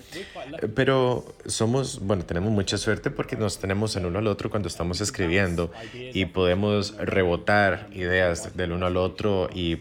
Pero 0.75 1.25
somos, 1.45 1.99
bueno, 1.99 2.23
tenemos 2.23 2.51
mucha 2.51 2.77
suerte 2.77 3.09
porque 3.09 3.35
nos 3.35 3.59
tenemos 3.59 3.95
el 3.95 4.05
uno 4.05 4.19
al 4.19 4.27
otro 4.27 4.49
cuando 4.49 4.67
estamos 4.67 5.01
escribiendo 5.01 5.71
y 5.93 6.25
podemos 6.25 6.95
rebotar 6.97 7.87
ideas 7.93 8.55
del 8.55 8.71
uno 8.71 8.85
al 8.85 8.97
otro 8.97 9.49
y 9.53 9.79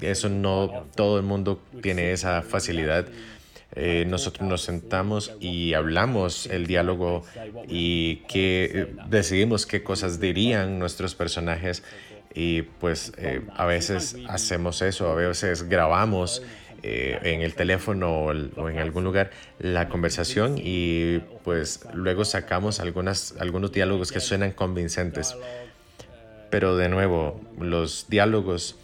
eso 0.00 0.28
no 0.28 0.86
todo 0.94 1.18
el 1.18 1.24
mundo 1.24 1.60
tiene 1.82 2.12
esa 2.12 2.42
facilidad. 2.42 3.06
Eh, 3.76 4.04
nosotros 4.08 4.48
nos 4.48 4.62
sentamos 4.62 5.32
y 5.38 5.74
hablamos 5.74 6.46
el 6.46 6.66
diálogo 6.66 7.24
y 7.68 8.16
que 8.28 8.64
eh, 8.64 8.86
decidimos 9.08 9.64
qué 9.64 9.84
cosas 9.84 10.18
dirían 10.18 10.80
nuestros 10.80 11.14
personajes 11.14 11.84
y 12.34 12.62
pues 12.62 13.12
eh, 13.16 13.42
a 13.54 13.66
veces 13.66 14.16
hacemos 14.28 14.82
eso, 14.82 15.10
a 15.10 15.14
veces 15.14 15.68
grabamos 15.68 16.42
en 16.82 17.42
el 17.42 17.54
teléfono 17.54 18.10
o, 18.10 18.32
en 18.70 18.78
algún 18.78 19.04
lugar 19.04 19.30
la 19.58 19.90
conversación 19.90 20.54
y 20.56 21.18
pues 21.44 21.80
luego 21.92 22.24
sacamos 22.24 22.80
algunas, 22.80 23.34
algunos 23.38 23.70
diálogos 23.70 24.10
que 24.10 24.18
suenan 24.18 24.52
convincentes. 24.52 25.36
Pero 26.48 26.78
de 26.78 26.88
nuevo, 26.88 27.38
los 27.60 28.06
diálogos 28.08 28.78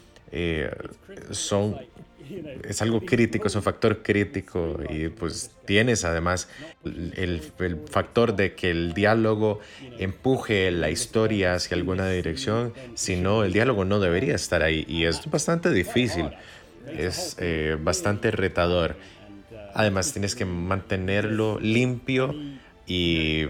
son 1.30 1.78
es 2.68 2.82
algo 2.82 3.04
crítico, 3.04 3.46
es 3.48 3.54
un 3.54 3.62
factor 3.62 4.02
crítico 4.02 4.78
y 4.88 5.08
pues 5.08 5.50
tienes 5.64 6.04
además 6.04 6.48
el, 6.84 7.42
el, 7.58 7.80
factor 7.88 8.36
de 8.36 8.54
que 8.54 8.70
el 8.70 8.94
diálogo 8.94 9.60
empuje 9.98 10.70
la 10.70 10.90
historia 10.90 11.54
hacia 11.54 11.76
alguna 11.76 12.08
dirección, 12.08 12.72
si 12.94 13.16
no, 13.16 13.44
el 13.44 13.52
diálogo 13.52 13.84
no 13.84 14.00
debería 14.00 14.34
estar 14.34 14.62
ahí 14.62 14.84
y 14.88 15.04
es 15.04 15.28
bastante 15.30 15.70
difícil, 15.70 16.30
es 16.96 17.36
eh, 17.38 17.76
bastante 17.80 18.30
retador. 18.30 18.96
Además 19.74 20.12
tienes 20.12 20.34
que 20.34 20.44
mantenerlo 20.46 21.58
limpio 21.60 22.34
y 22.86 23.46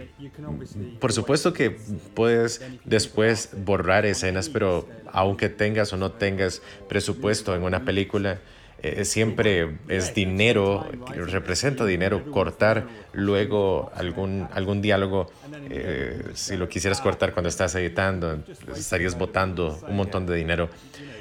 por 0.99 1.13
supuesto 1.13 1.53
que 1.53 1.71
puedes 2.15 2.63
después 2.85 3.51
borrar 3.65 4.07
escenas, 4.07 4.49
pero 4.49 4.89
aunque 5.13 5.49
tengas 5.49 5.93
o 5.93 5.97
no 5.97 6.13
tengas 6.13 6.63
presupuesto 6.89 7.55
en 7.55 7.63
una 7.63 7.85
película, 7.85 8.41
eh, 8.83 9.05
siempre 9.05 9.79
es 9.89 10.15
dinero, 10.15 10.87
representa 11.15 11.87
dinero, 11.87 12.31
cortar 12.31 12.87
luego 13.15 13.91
algún, 13.95 14.49
algún 14.53 14.83
diálogo, 14.83 15.31
eh, 15.71 16.23
si 16.35 16.57
lo 16.57 16.69
quisieras 16.69 17.01
cortar 17.01 17.33
cuando 17.33 17.49
estás 17.49 17.75
editando, 17.75 18.39
estarías 18.77 19.17
botando 19.17 19.81
un 19.89 19.97
montón 19.97 20.27
de 20.27 20.37
dinero. 20.37 20.69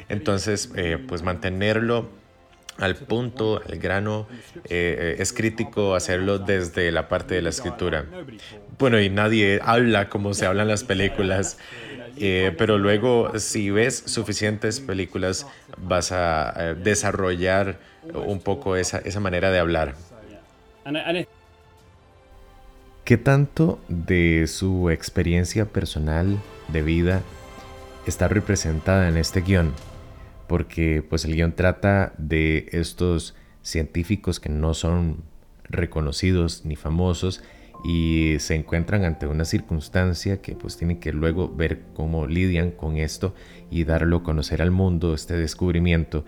Entonces, 0.09 0.69
eh, 0.75 0.97
pues 1.07 1.23
mantenerlo 1.23 2.09
al 2.77 2.95
punto, 2.97 3.61
al 3.65 3.79
grano, 3.79 4.27
es 4.65 5.31
crítico 5.31 5.95
hacerlo 5.95 6.39
desde 6.39 6.91
la 6.91 7.07
parte 7.07 7.35
de 7.35 7.41
la 7.41 7.49
escritura. 7.49 8.05
Bueno, 8.77 8.99
y 8.99 9.09
nadie 9.09 9.61
habla 9.63 10.09
como 10.09 10.33
se 10.33 10.45
hablan 10.45 10.67
las 10.67 10.83
películas. 10.83 11.57
Eh, 12.17 12.53
pero 12.57 12.77
luego, 12.77 13.37
si 13.39 13.71
ves 13.71 14.03
suficientes 14.05 14.79
películas, 14.79 15.47
vas 15.77 16.11
a 16.11 16.75
desarrollar 16.75 17.79
un 18.13 18.39
poco 18.39 18.75
esa, 18.75 18.99
esa 18.99 19.19
manera 19.19 19.51
de 19.51 19.59
hablar. 19.59 19.95
¿Qué 23.03 23.17
tanto 23.17 23.79
de 23.87 24.47
su 24.47 24.89
experiencia 24.89 25.65
personal 25.65 26.39
de 26.69 26.81
vida 26.81 27.21
está 28.07 28.27
representada 28.27 29.07
en 29.09 29.17
este 29.17 29.41
guion? 29.41 29.73
Porque 30.47 31.03
pues 31.07 31.25
el 31.25 31.35
guion 31.35 31.53
trata 31.53 32.13
de 32.17 32.67
estos 32.71 33.35
científicos 33.61 34.39
que 34.39 34.49
no 34.49 34.73
son 34.73 35.23
reconocidos 35.69 36.65
ni 36.65 36.75
famosos 36.75 37.43
y 37.87 38.39
se 38.39 38.55
encuentran 38.55 39.03
ante 39.03 39.27
una 39.27 39.45
circunstancia 39.45 40.41
que 40.41 40.55
pues 40.55 40.75
tienen 40.75 40.99
que 40.99 41.13
luego 41.13 41.53
ver 41.53 41.83
cómo 41.93 42.25
lidian 42.25 42.71
con 42.71 42.97
esto 42.97 43.35
y 43.69 43.83
darlo 43.83 44.17
a 44.17 44.23
conocer 44.23 44.63
al 44.63 44.71
mundo, 44.71 45.13
este 45.13 45.37
descubrimiento. 45.37 46.25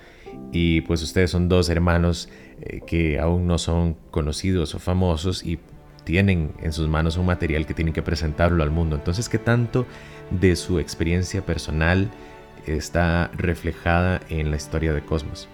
Y 0.52 0.82
pues 0.82 1.02
ustedes 1.02 1.32
son 1.32 1.50
dos 1.50 1.70
hermanos 1.70 2.30
eh, 2.62 2.82
que 2.86 3.18
aún 3.18 3.48
no 3.48 3.58
son 3.58 3.96
conocidos 4.12 4.76
o 4.76 4.80
famosos 4.80 5.44
y 5.44 5.58
tienen 6.04 6.54
en 6.62 6.74
sus 6.74 6.88
manos 6.88 7.18
un 7.18 7.26
material 7.26 7.66
que 7.66 7.74
tienen 7.74 7.94
que 7.94 8.04
presentarlo 8.04 8.62
al 8.62 8.70
mundo. 8.70 8.96
Entonces, 8.96 9.28
¿qué 9.28 9.40
tanto 9.40 9.88
de 10.30 10.56
su 10.56 10.78
experiencia 10.78 11.44
personal 11.44 12.12
está 12.68 13.32
reflejada 13.36 14.22
en 14.30 14.52
la 14.52 14.58
historia 14.58 14.94
de 14.94 15.02
Cosmos? 15.04 15.50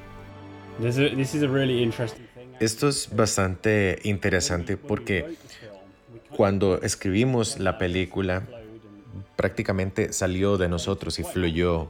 Esto 2.60 2.88
es 2.90 3.10
bastante 3.16 4.00
interesante 4.04 4.76
porque 4.76 5.38
cuando 6.36 6.82
escribimos 6.82 7.60
la 7.60 7.78
película, 7.78 8.44
prácticamente 9.36 10.14
salió 10.14 10.58
de 10.58 10.70
nosotros 10.70 11.20
y 11.20 11.24
fluyó 11.24 11.90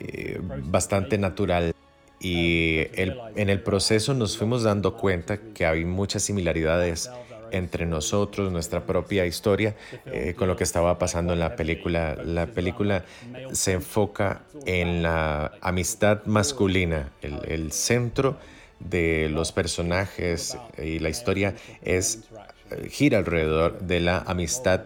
eh, 0.00 0.40
bastante 0.40 1.18
natural. 1.18 1.74
Y 2.20 2.86
en 2.96 3.48
el 3.48 3.62
proceso 3.62 4.12
nos 4.12 4.36
fuimos 4.36 4.64
dando 4.64 4.96
cuenta 4.96 5.38
que 5.38 5.66
hay 5.66 5.84
muchas 5.84 6.22
similaridades 6.24 7.10
entre 7.52 7.86
nosotros, 7.86 8.50
nuestra 8.50 8.84
propia 8.84 9.24
historia, 9.24 9.76
eh, 10.06 10.34
con 10.36 10.48
lo 10.48 10.56
que 10.56 10.64
estaba 10.64 10.98
pasando 10.98 11.32
en 11.32 11.38
la 11.38 11.54
película. 11.56 12.16
La 12.16 12.46
película 12.46 13.04
se 13.52 13.72
enfoca 13.72 14.42
en 14.66 15.02
la 15.02 15.52
amistad 15.60 16.24
masculina. 16.26 17.10
El, 17.22 17.40
el 17.46 17.72
centro 17.72 18.36
de 18.80 19.28
los 19.28 19.52
personajes 19.52 20.56
y 20.82 20.98
la 20.98 21.08
historia 21.08 21.54
es 21.82 22.24
gira 22.90 23.18
alrededor 23.18 23.80
de 23.80 24.00
la 24.00 24.18
amistad 24.18 24.84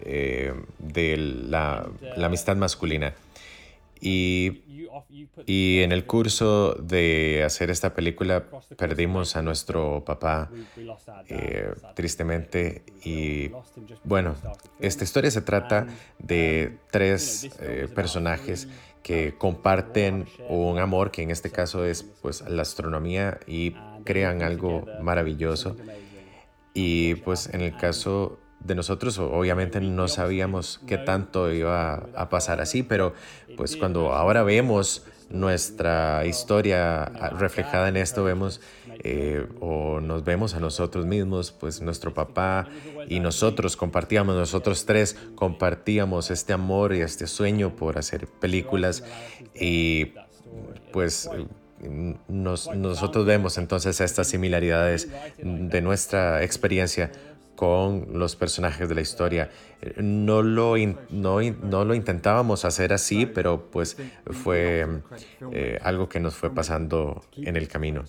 eh, 0.00 0.52
de 0.78 1.16
la, 1.16 1.88
amistad 2.22 2.56
masculina. 2.56 3.14
Y, 4.00 4.62
y, 5.46 5.80
en 5.80 5.92
el 5.92 6.04
curso 6.04 6.74
de 6.74 7.42
hacer 7.44 7.70
esta 7.70 7.94
película 7.94 8.44
perdimos 8.76 9.34
a 9.36 9.42
nuestro 9.42 10.04
papá 10.04 10.50
eh, 11.28 11.72
tristemente 11.94 12.82
y 13.02 13.50
bueno, 14.02 14.34
esta 14.78 15.04
historia 15.04 15.30
se 15.30 15.40
trata 15.40 15.86
de 16.18 16.76
tres 16.90 17.48
personajes 17.94 18.68
que 19.02 19.34
comparten 19.38 20.26
un 20.48 20.78
amor 20.78 21.10
que 21.10 21.22
en 21.22 21.30
este 21.30 21.50
caso 21.50 21.84
es 21.84 22.02
pues 22.02 22.42
la 22.48 22.62
astronomía 22.62 23.38
y 23.46 23.74
crean 24.04 24.42
algo 24.42 24.86
maravilloso. 25.00 25.76
Y 26.74 27.14
pues 27.16 27.48
en 27.52 27.60
el 27.60 27.76
caso 27.76 28.40
de 28.58 28.74
nosotros, 28.74 29.18
obviamente 29.18 29.80
no 29.80 30.08
sabíamos 30.08 30.80
qué 30.86 30.98
tanto 30.98 31.52
iba 31.52 32.08
a 32.16 32.28
pasar 32.28 32.60
así, 32.60 32.82
pero 32.82 33.14
pues 33.56 33.76
cuando 33.76 34.12
ahora 34.12 34.42
vemos 34.42 35.04
nuestra 35.30 36.24
historia 36.26 37.04
reflejada 37.38 37.88
en 37.88 37.96
esto, 37.96 38.24
vemos 38.24 38.60
eh, 39.04 39.46
o 39.60 40.00
nos 40.00 40.24
vemos 40.24 40.54
a 40.54 40.60
nosotros 40.60 41.06
mismos, 41.06 41.52
pues 41.52 41.80
nuestro 41.80 42.14
papá 42.14 42.68
y 43.08 43.20
nosotros 43.20 43.76
compartíamos, 43.76 44.34
nosotros 44.34 44.86
tres 44.86 45.16
compartíamos 45.34 46.30
este 46.30 46.52
amor 46.52 46.94
y 46.94 47.00
este 47.00 47.26
sueño 47.26 47.76
por 47.76 47.98
hacer 47.98 48.26
películas 48.26 49.04
y 49.54 50.12
pues 50.92 51.28
nosotros 52.28 53.26
vemos 53.26 53.58
entonces 53.58 54.00
estas 54.00 54.26
similaridades 54.28 55.08
de 55.38 55.80
nuestra 55.82 56.42
experiencia 56.42 57.10
con 57.56 58.18
los 58.18 58.36
personajes 58.36 58.88
de 58.88 58.94
la 58.94 59.00
historia. 59.00 59.50
No 59.96 60.42
lo, 60.42 60.76
no, 61.10 61.40
no, 61.40 61.84
lo 61.84 61.94
intentábamos 61.94 62.64
hacer 62.64 62.92
así, 62.92 63.26
pero 63.26 63.70
pues 63.70 63.96
fue 64.30 64.86
eh, 65.52 65.78
algo 65.82 66.08
que 66.08 66.20
nos 66.20 66.34
fue 66.34 66.54
pasando 66.54 67.22
en 67.36 67.56
el 67.56 67.68
camino. 67.68 68.04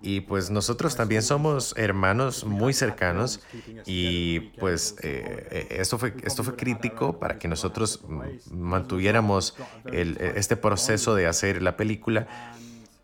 Y 0.00 0.20
pues 0.20 0.50
nosotros 0.50 0.96
también 0.96 1.22
somos 1.22 1.74
hermanos 1.76 2.44
muy 2.44 2.72
cercanos 2.72 3.40
y 3.84 4.40
pues 4.58 4.96
eh, 5.02 5.66
esto, 5.70 5.98
fue, 5.98 6.14
esto 6.22 6.44
fue 6.44 6.56
crítico 6.56 7.18
para 7.18 7.38
que 7.38 7.48
nosotros 7.48 8.02
mantuviéramos 8.50 9.56
el, 9.92 10.16
este 10.18 10.56
proceso 10.56 11.14
de 11.14 11.26
hacer 11.26 11.62
la 11.62 11.76
película. 11.76 12.28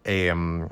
Em, 0.04 0.68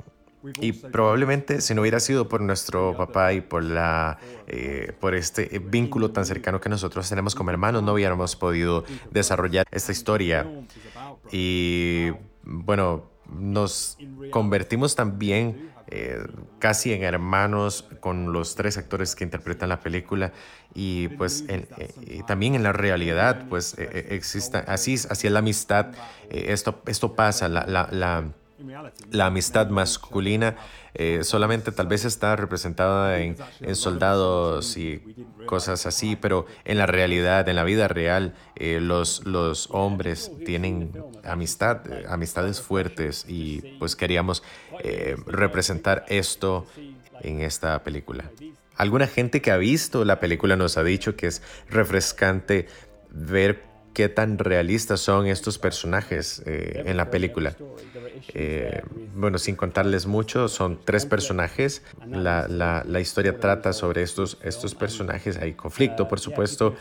y 0.59 0.73
probablemente 0.73 1.61
si 1.61 1.73
no 1.73 1.81
hubiera 1.81 1.99
sido 1.99 2.27
por 2.27 2.41
nuestro 2.41 2.95
papá 2.95 3.33
y 3.33 3.41
por, 3.41 3.63
la, 3.63 4.17
eh, 4.47 4.93
por 4.99 5.15
este 5.15 5.59
vínculo 5.59 6.11
tan 6.11 6.25
cercano 6.25 6.59
que 6.59 6.69
nosotros 6.69 7.07
tenemos 7.09 7.35
como 7.35 7.49
hermanos, 7.49 7.83
no 7.83 7.93
hubiéramos 7.93 8.35
podido 8.35 8.83
desarrollar 9.11 9.65
esta 9.71 9.91
historia. 9.91 10.47
Y 11.31 12.11
bueno, 12.43 13.09
nos 13.29 13.97
convertimos 14.31 14.95
también 14.95 15.71
eh, 15.87 16.19
casi 16.59 16.93
en 16.93 17.03
hermanos 17.03 17.85
con 17.99 18.33
los 18.33 18.55
tres 18.55 18.77
actores 18.77 19.15
que 19.15 19.23
interpretan 19.23 19.69
la 19.69 19.79
película 19.79 20.33
y 20.73 21.09
pues 21.09 21.43
eh, 21.47 21.67
también 22.25 22.55
en 22.55 22.63
la 22.63 22.73
realidad 22.73 23.45
pues 23.49 23.75
exista 23.77 24.59
así 24.67 24.95
así 25.09 25.27
es 25.27 25.33
la 25.33 25.39
amistad 25.39 25.93
esto 26.31 26.81
esto 26.87 27.13
pasa 27.13 27.47
la, 27.49 27.67
la, 27.67 27.87
la 27.91 28.31
la 29.11 29.27
amistad 29.27 29.69
masculina 29.69 30.55
eh, 30.93 31.23
solamente 31.23 31.71
tal 31.71 31.87
vez 31.87 32.05
está 32.05 32.35
representada 32.35 33.19
en, 33.19 33.35
soldados 33.75 34.77
y 34.77 35.01
cosas 35.45 35.85
así, 35.85 36.15
pero 36.15 36.45
en 36.63 36.77
la 36.77 36.85
realidad, 36.85 37.47
en 37.49 37.57
la 37.57 37.65
vida 37.65 37.87
real, 37.87 38.33
eh, 38.55 38.79
los, 38.81 39.21
hombres 39.71 40.31
tienen 40.45 40.91
amistad, 41.25 41.85
eh, 41.91 42.05
amistades 42.07 42.61
fuertes 42.61 43.25
y 43.27 43.61
pues 43.79 43.95
queríamos 43.95 44.43
representar 45.25 46.05
esto 46.07 46.65
en 47.21 47.41
esta 47.41 47.83
película. 47.83 48.31
Alguna 48.77 49.07
gente 49.07 49.41
que 49.41 49.51
ha 49.51 49.57
visto 49.57 50.05
la 50.05 50.19
película 50.19 50.55
nos 50.55 50.77
ha 50.77 50.83
dicho 50.83 51.15
que 51.15 51.27
es 51.27 51.41
refrescante 51.69 52.67
ver 53.09 53.63
qué 53.95 54.09
tan 54.09 54.37
realistas 54.37 54.99
son 54.99 55.25
estos 55.25 55.57
personajes 55.57 56.43
eh, 56.45 56.83
en 56.85 56.97
la 56.97 57.09
película. 57.09 57.55
Eh, 58.33 58.81
bueno, 59.15 59.37
sin 59.37 59.55
contarles 59.55 60.05
mucho, 60.05 60.49
son 60.49 60.79
tres 60.83 61.05
personajes. 61.05 61.81
La, 62.05 62.47
la, 62.49 62.83
la, 62.85 62.99
historia 62.99 63.39
trata 63.39 63.71
sobre 63.71 64.03
estos, 64.03 64.37
estos 64.43 64.75
personajes. 64.75 65.37
Hay 65.37 65.53
conflicto, 65.53 66.09
por 66.09 66.19
supuesto. 66.19 66.75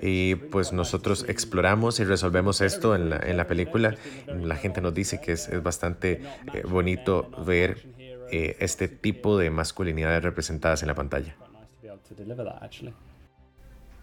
Y 0.00 0.36
pues 0.36 0.72
nosotros 0.72 1.26
exploramos 1.28 2.00
y 2.00 2.04
resolvemos 2.04 2.62
esto 2.62 2.96
en 2.96 3.10
la, 3.10 3.18
en 3.18 3.36
la 3.36 3.46
película. 3.46 3.94
La 4.26 4.56
gente 4.56 4.80
nos 4.80 4.94
dice 4.94 5.20
que 5.20 5.32
es, 5.32 5.48
es 5.48 5.62
bastante 5.62 6.22
eh, 6.54 6.62
bonito 6.64 7.30
ver 7.46 7.86
este 8.30 8.88
tipo 8.88 9.38
de 9.38 9.50
masculinidades 9.50 10.22
representadas 10.22 10.82
en 10.82 10.88
la 10.88 10.94
pantalla. 10.94 11.34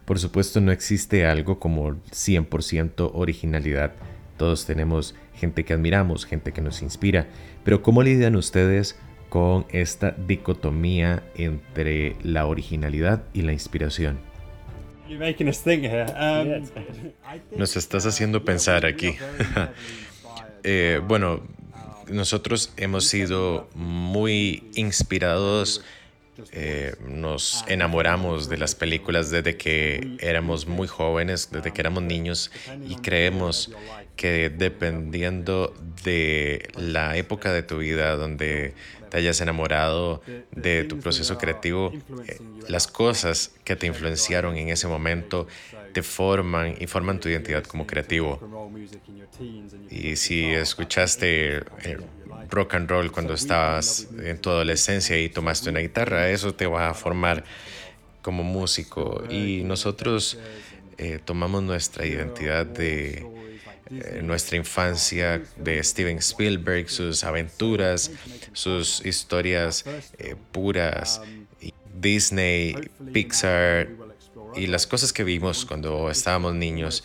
Por 0.05 0.19
supuesto 0.19 0.61
no 0.61 0.71
existe 0.71 1.25
algo 1.25 1.59
como 1.59 1.91
100% 2.11 3.11
originalidad. 3.13 3.93
Todos 4.37 4.65
tenemos 4.65 5.15
gente 5.33 5.65
que 5.65 5.73
admiramos, 5.73 6.25
gente 6.25 6.51
que 6.51 6.61
nos 6.61 6.81
inspira, 6.81 7.27
pero 7.63 7.81
¿cómo 7.81 8.03
lidian 8.03 8.35
ustedes 8.35 8.97
con 9.29 9.65
esta 9.69 10.11
dicotomía 10.11 11.23
entre 11.35 12.15
la 12.21 12.45
originalidad 12.45 13.23
y 13.33 13.41
la 13.41 13.53
inspiración? 13.53 14.19
Um, 15.07 15.17
nos 17.57 17.75
estás 17.75 18.05
haciendo 18.05 18.45
pensar 18.45 18.85
aquí. 18.85 19.15
Eh, 20.67 20.99
bueno, 21.07 21.43
nosotros 22.07 22.73
hemos 22.77 23.05
sido 23.05 23.69
muy 23.75 24.63
inspirados 24.73 25.83
eh, 26.51 26.95
nos 27.07 27.63
enamoramos 27.67 28.49
de 28.49 28.57
las 28.57 28.75
películas 28.75 29.31
desde 29.31 29.57
que 29.57 30.17
éramos 30.19 30.67
muy 30.67 30.87
jóvenes, 30.87 31.49
desde 31.51 31.71
que 31.71 31.81
éramos 31.81 32.03
niños 32.03 32.51
y 32.87 32.95
creemos 32.95 33.71
que 34.15 34.49
dependiendo 34.49 35.73
de 36.03 36.69
la 36.75 37.17
época 37.17 37.51
de 37.51 37.63
tu 37.63 37.79
vida 37.79 38.15
donde 38.15 38.73
te 39.09 39.17
hayas 39.17 39.41
enamorado 39.41 40.21
de 40.51 40.83
tu 40.85 40.99
proceso 40.99 41.37
creativo, 41.37 41.93
eh, 42.27 42.39
las 42.67 42.87
cosas 42.87 43.53
que 43.63 43.75
te 43.75 43.87
influenciaron 43.87 44.57
en 44.57 44.69
ese 44.69 44.87
momento 44.87 45.47
te 45.93 46.03
forman 46.03 46.75
y 46.79 46.87
forman 46.87 47.19
tu 47.19 47.29
identidad 47.29 47.63
como 47.63 47.87
creativo. 47.87 48.39
Y 49.89 50.15
si 50.17 50.45
escuchaste 50.51 51.57
eh, 51.57 51.97
rock 52.49 52.75
and 52.75 52.89
roll 52.89 53.11
cuando 53.11 53.33
estabas 53.33 54.07
en 54.21 54.37
tu 54.39 54.49
adolescencia 54.49 55.17
y 55.17 55.29
tomaste 55.29 55.69
una 55.69 55.79
guitarra, 55.79 56.29
eso 56.29 56.53
te 56.53 56.67
va 56.67 56.89
a 56.89 56.93
formar 56.93 57.43
como 58.21 58.43
músico. 58.43 59.23
Y 59.29 59.63
nosotros 59.63 60.37
eh, 60.97 61.19
tomamos 61.23 61.63
nuestra 61.63 62.05
identidad 62.05 62.65
de 62.65 63.25
eh, 63.91 64.21
nuestra 64.23 64.57
infancia 64.57 65.43
de 65.57 65.83
Steven 65.83 66.17
Spielberg, 66.17 66.89
sus 66.89 67.23
aventuras, 67.23 68.11
sus 68.53 69.05
historias 69.05 69.85
eh, 70.17 70.35
puras, 70.51 71.21
Disney, 71.93 72.75
Pixar 73.13 73.89
y 74.55 74.67
las 74.67 74.87
cosas 74.87 75.13
que 75.13 75.23
vimos 75.23 75.65
cuando 75.65 76.09
estábamos 76.09 76.55
niños. 76.55 77.03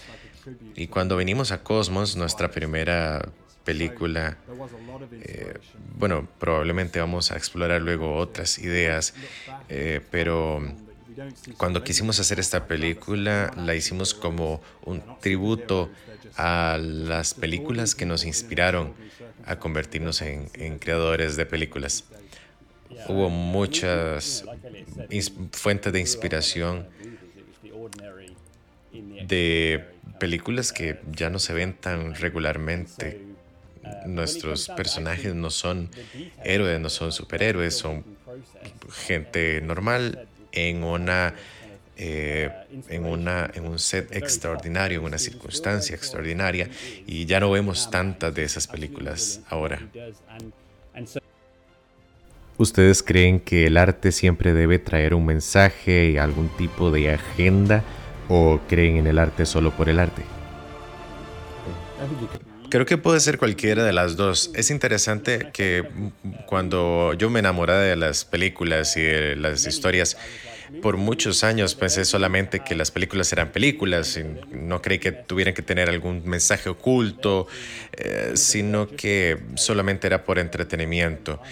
Y 0.75 0.87
cuando 0.87 1.17
venimos 1.17 1.53
a 1.53 1.63
Cosmos, 1.63 2.17
nuestra 2.17 2.51
primera 2.51 3.29
película, 3.65 4.39
eh, 5.21 5.59
bueno, 5.99 6.27
probablemente 6.39 6.99
vamos 6.99 7.31
a 7.31 7.37
explorar 7.37 7.83
luego 7.83 8.17
otras 8.17 8.59
ideas, 8.59 9.13
pero 10.11 10.63
cuando 11.57 11.83
quisimos 11.85 12.21
hacer 12.21 12.41
esta 12.41 12.67
película 12.67 13.53
la 13.57 13.75
hicimos 13.75 14.15
como 14.15 14.61
un 14.85 15.03
tributo 15.21 15.91
a 16.37 16.79
las 16.81 17.35
películas 17.35 17.95
que 17.95 18.07
nos 18.07 18.25
inspiraron 18.25 18.95
a 19.45 19.59
convertirnos 19.59 20.23
en, 20.23 20.79
creadores 20.79 21.37
de 21.37 21.47
películas. 21.47 22.05
Hubo 23.09 23.31
muchas 23.31 24.45
fuentes 25.53 25.93
de 25.93 26.01
inspiración 26.01 26.89
de 29.27 29.85
películas 30.19 30.73
que 30.73 31.01
ya 31.13 31.31
no 31.31 31.39
se 31.39 31.53
ven 31.53 31.75
tan 31.75 32.15
regularmente 32.15 33.31
nuestros 34.07 34.69
personajes 34.69 35.35
no 35.35 35.51
son 35.51 35.91
héroes, 36.45 36.81
no 36.81 36.91
son 36.91 37.13
superhéroes, 37.13 37.77
son 37.77 38.05
gente 38.93 39.61
normal 39.63 40.29
en 40.53 40.85
una 40.85 41.35
eh, 42.03 42.51
en, 42.89 43.05
una, 43.05 43.51
en 43.53 43.67
un 43.67 43.79
set 43.79 44.17
extraordinario, 44.17 45.01
en 45.01 45.05
una 45.05 45.19
circunstancia 45.19 45.95
extraordinaria, 45.95 46.71
y 47.07 47.27
ya 47.27 47.41
no 47.41 47.51
vemos 47.51 47.91
tantas 47.91 48.35
de 48.35 48.43
esas 48.43 48.67
películas 48.67 49.43
ahora. 49.51 49.87
¿Ustedes 52.57 53.03
creen 53.03 53.39
que 53.39 53.67
el 53.67 53.77
arte 53.77 54.13
siempre 54.13 54.55
debe 54.55 54.79
traer 54.79 55.13
un 55.13 55.27
mensaje, 55.27 56.13
y 56.13 56.17
algún 56.17 56.49
tipo 56.57 56.91
de 56.91 57.13
agenda, 57.13 57.85
o 58.31 58.61
creen 58.67 58.97
en 58.97 59.07
el 59.07 59.19
arte 59.19 59.45
solo 59.45 59.71
por 59.71 59.91
el 59.91 59.99
arte? 59.99 60.23
Creo 62.71 62.87
que 62.87 62.99
puede 62.99 63.19
ser 63.19 63.37
cualquiera 63.37 63.83
de 63.83 63.93
las 63.93 64.17
dos. 64.17 64.53
Es 64.55 64.71
interesante 64.71 65.49
que 65.53 65.85
cuando 66.47 67.15
yo 67.15 67.29
me 67.29 67.41
enamoré 67.41 67.75
de 67.75 67.97
las 67.97 68.25
películas 68.25 68.97
y 68.97 69.03
de 69.03 69.35
las 69.35 69.67
historias, 69.67 70.17
por 70.81 70.97
muchos 70.97 71.43
años 71.43 71.75
pensé 71.75 72.05
solamente 72.05 72.61
que 72.61 72.77
las 72.77 72.93
películas 72.93 73.33
eran 73.33 73.51
películas, 73.51 74.17
y 74.17 74.25
no 74.57 74.81
creí 74.81 75.01
que 75.01 75.11
tuvieran 75.11 75.53
que 75.53 75.63
tener 75.63 75.89
algún 75.89 76.23
mensaje 76.25 76.69
oculto, 76.69 77.49
eh, 77.93 78.33
sino 78.35 78.87
que 78.89 79.39
solamente 79.57 80.07
era 80.07 80.25
por 80.25 80.39
entretenimiento. 80.39 81.43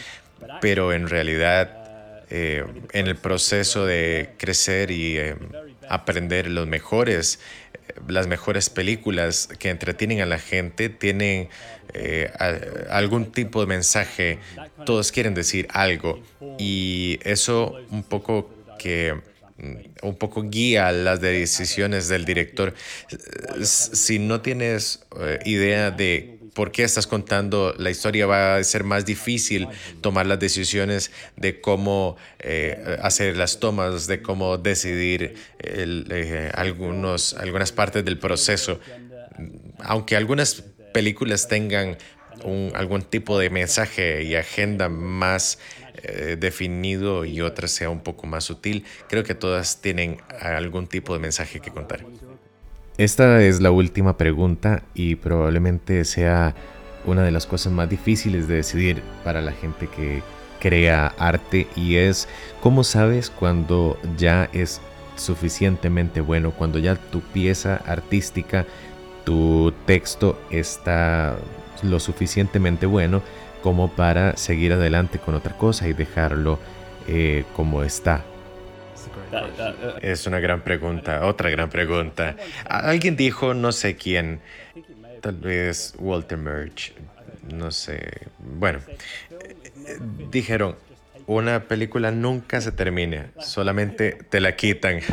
Pero 0.60 0.92
en 0.92 1.08
realidad, 1.08 2.24
eh, 2.30 2.64
en 2.92 3.08
el 3.08 3.16
proceso 3.16 3.86
de 3.86 4.30
crecer 4.38 4.92
y 4.92 5.18
eh, 5.18 5.34
aprender 5.88 6.48
los 6.48 6.68
mejores, 6.68 7.40
las 8.06 8.26
mejores 8.26 8.70
películas 8.70 9.48
que 9.58 9.70
entretienen 9.70 10.20
a 10.20 10.26
la 10.26 10.38
gente 10.38 10.88
tienen 10.88 11.48
algún 12.90 13.32
tipo 13.32 13.60
de 13.60 13.66
mensaje, 13.66 14.38
todos 14.84 15.10
quieren 15.10 15.34
decir 15.34 15.66
algo 15.72 16.20
y 16.58 17.18
eso 17.22 17.76
un 17.90 18.02
poco 18.02 18.50
que 18.78 19.14
mm, 19.58 20.06
un 20.06 20.16
poco 20.16 20.42
guía 20.42 20.90
las 20.92 21.20
decisiones 21.20 22.08
del 22.08 22.24
director. 22.24 22.74
Si 23.62 24.18
no 24.18 24.40
tienes 24.40 25.04
eh, 25.20 25.40
idea 25.44 25.90
de 25.90 26.37
por 26.58 26.72
qué 26.72 26.82
estás 26.82 27.06
contando 27.06 27.72
la 27.78 27.88
historia, 27.88 28.26
va 28.26 28.56
a 28.56 28.64
ser 28.64 28.82
más 28.82 29.06
difícil 29.06 29.68
tomar 30.00 30.26
las 30.26 30.40
decisiones 30.40 31.12
de 31.36 31.60
cómo 31.60 32.16
eh, 32.40 32.98
hacer 33.00 33.36
las 33.36 33.60
tomas, 33.60 34.08
de 34.08 34.22
cómo 34.22 34.58
decidir 34.58 35.36
eh, 35.60 36.50
algunos, 36.52 37.34
algunas 37.34 37.70
partes 37.70 38.04
del 38.04 38.18
proceso. 38.18 38.80
Aunque 39.78 40.16
algunas 40.16 40.64
películas 40.92 41.46
tengan 41.46 41.96
algún 42.74 43.02
tipo 43.02 43.38
de 43.38 43.50
mensaje 43.50 44.24
y 44.24 44.34
agenda 44.34 44.88
más 44.88 45.60
eh, 46.02 46.36
definido 46.40 47.24
y 47.24 47.40
otra 47.40 47.68
sea 47.68 47.88
un 47.88 48.00
poco 48.00 48.26
más 48.26 48.42
sutil. 48.42 48.84
Creo 49.08 49.22
que 49.22 49.36
todas 49.36 49.80
tienen 49.80 50.20
algún 50.40 50.88
tipo 50.88 51.12
de 51.12 51.20
mensaje 51.20 51.60
que 51.60 51.70
contar. 51.70 52.04
Esta 52.98 53.42
es 53.42 53.60
la 53.60 53.70
última 53.70 54.16
pregunta 54.16 54.82
y 54.92 55.14
probablemente 55.14 56.04
sea 56.04 56.56
una 57.06 57.22
de 57.22 57.30
las 57.30 57.46
cosas 57.46 57.72
más 57.72 57.88
difíciles 57.88 58.48
de 58.48 58.56
decidir 58.56 59.02
para 59.22 59.40
la 59.40 59.52
gente 59.52 59.86
que 59.86 60.20
crea 60.58 61.14
arte 61.16 61.68
y 61.76 61.94
es 61.94 62.28
cómo 62.60 62.82
sabes 62.82 63.30
cuando 63.30 63.96
ya 64.16 64.50
es 64.52 64.80
suficientemente 65.14 66.20
bueno, 66.20 66.50
cuando 66.50 66.80
ya 66.80 66.96
tu 66.96 67.20
pieza 67.20 67.76
artística, 67.86 68.66
tu 69.24 69.72
texto 69.86 70.36
está 70.50 71.36
lo 71.84 72.00
suficientemente 72.00 72.86
bueno 72.86 73.22
como 73.62 73.92
para 73.92 74.36
seguir 74.36 74.72
adelante 74.72 75.20
con 75.20 75.36
otra 75.36 75.56
cosa 75.56 75.86
y 75.86 75.92
dejarlo 75.92 76.58
eh, 77.06 77.44
como 77.54 77.84
está. 77.84 78.24
Es 80.00 80.26
una 80.26 80.40
gran 80.40 80.62
pregunta, 80.62 81.26
otra 81.26 81.50
gran 81.50 81.70
pregunta. 81.70 82.36
Alguien 82.68 83.16
dijo, 83.16 83.54
no 83.54 83.72
sé 83.72 83.96
quién, 83.96 84.40
tal 85.20 85.36
vez 85.36 85.94
Walter 85.98 86.38
Murch, 86.38 86.92
no 87.52 87.70
sé. 87.70 88.28
Bueno, 88.38 88.80
dijeron, 90.30 90.76
una 91.26 91.64
película 91.64 92.10
nunca 92.10 92.60
se 92.60 92.72
termina, 92.72 93.30
solamente 93.38 94.18
te 94.28 94.40
la 94.40 94.56
quitan. 94.56 95.00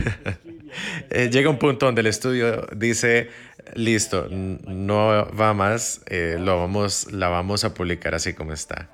Eh, 1.10 1.30
llega 1.32 1.50
un 1.50 1.58
punto 1.58 1.86
donde 1.86 2.02
el 2.02 2.08
estudio 2.08 2.67
dice, 2.76 3.30
listo, 3.76 4.28
no 4.30 5.26
va 5.34 5.54
más, 5.54 6.02
eh, 6.08 6.36
lo 6.38 6.60
vamos, 6.60 7.13
la 7.13 7.30
vamos 7.30 7.63
a 7.63 7.74
publicar 7.74 8.13
así 8.13 8.34
como 8.34 8.52
está. 8.52 8.89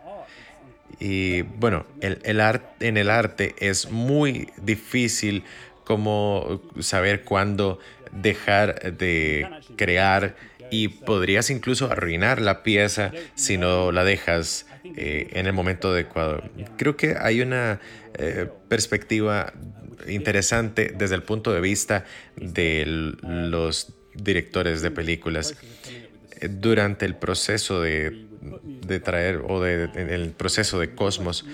Y 1.01 1.41
bueno, 1.41 1.87
el, 1.99 2.19
el 2.23 2.39
en 2.79 2.95
el 2.95 3.09
arte 3.09 3.55
es 3.57 3.89
muy 3.89 4.49
difícil 4.61 5.43
como 5.83 6.61
saber 6.79 7.23
cuándo 7.23 7.79
dejar 8.11 8.95
de 8.97 9.49
crear 9.77 10.35
y 10.69 10.89
podrías 10.89 11.49
incluso 11.49 11.91
arruinar 11.91 12.39
la 12.39 12.61
pieza 12.61 13.11
si 13.33 13.57
no 13.57 13.91
la 13.91 14.03
dejas 14.03 14.67
eh, 14.95 15.29
en 15.31 15.47
el 15.47 15.53
momento 15.53 15.89
adecuado. 15.89 16.43
Creo 16.77 16.95
que 16.95 17.15
hay 17.19 17.41
una 17.41 17.79
eh, 18.13 18.47
perspectiva 18.69 19.53
interesante 20.07 20.93
desde 20.95 21.15
el 21.15 21.23
punto 21.23 21.51
de 21.51 21.61
vista 21.61 22.05
de 22.35 22.83
los 22.85 23.95
directores 24.13 24.83
de 24.83 24.91
películas 24.91 25.55
durante 26.47 27.07
el 27.07 27.15
proceso 27.15 27.81
de, 27.81 28.30
traer 28.99 29.43
o 29.47 29.61
de, 29.61 29.83
en 29.95 30.09
el 30.09 30.31
proceso 30.31 30.79
de 30.79 30.93
Cosmos, 30.95 31.45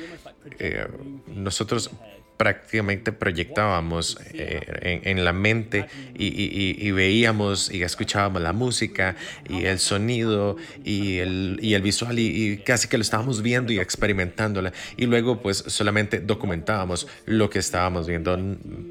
eh, 0.60 0.88
nosotros 1.28 1.92
prácticamente 2.38 3.12
proyectábamos 3.12 4.18
eh, 4.34 5.02
en, 5.04 5.26
la 5.26 5.34
mente 5.34 5.88
y, 6.16 6.92
veíamos 6.92 7.72
y 7.72 7.84
escuchábamos 7.84 8.42
la 8.42 8.54
música 8.54 9.16
y 9.50 9.66
el 9.66 9.80
sonido 9.80 10.56
y 10.84 11.18
el, 11.18 11.60
el 11.62 11.82
visual 11.82 12.20
y, 12.20 12.58
casi 12.60 12.88
que 12.88 12.98
lo 12.98 13.02
estábamos 13.02 13.42
viendo 13.42 13.74
y 13.74 13.80
experimentándola 13.80 14.72
y 14.96 15.08
luego 15.08 15.42
pues 15.42 15.64
solamente 15.68 16.20
documentábamos 16.20 17.08
lo 17.26 17.50
que 17.50 17.60
estábamos 17.60 18.08
viendo 18.08 18.38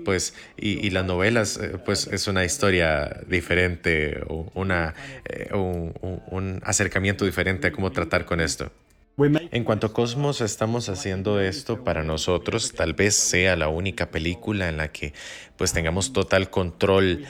pues 0.04 0.34
y, 0.56 0.90
las 0.90 1.04
novelas 1.04 1.58
eh, 1.58 1.78
pues 1.84 2.06
es 2.08 2.26
una 2.26 2.44
historia 2.44 3.20
diferente 3.28 4.20
o 4.28 4.50
una, 4.54 4.94
eh, 5.24 5.50
un 5.52 6.60
acercamiento 6.64 7.24
diferente 7.24 7.68
a 7.68 7.72
cómo 7.72 7.92
tratar 7.92 8.24
con 8.24 8.40
esto. 8.40 8.70
En 9.18 9.64
cuanto 9.64 9.86
a 9.86 9.92
Cosmos, 9.94 10.42
estamos 10.42 10.90
haciendo 10.90 11.40
esto 11.40 11.84
para 11.84 12.04
nosotros. 12.04 12.72
Tal 12.72 12.92
vez 12.92 13.14
sea 13.14 13.56
la 13.56 13.68
única 13.68 14.10
película 14.10 14.68
en 14.68 14.76
la 14.76 14.88
que 14.88 15.14
pues 15.56 15.72
tengamos 15.72 16.12
total 16.12 16.50
control 16.50 17.24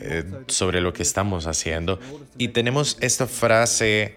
eh, 0.00 0.24
sobre 0.48 0.82
lo 0.82 0.92
que 0.92 1.02
estamos 1.02 1.46
haciendo. 1.46 1.98
Y 2.36 2.48
tenemos 2.48 2.98
esta 3.00 3.26
frase 3.26 4.16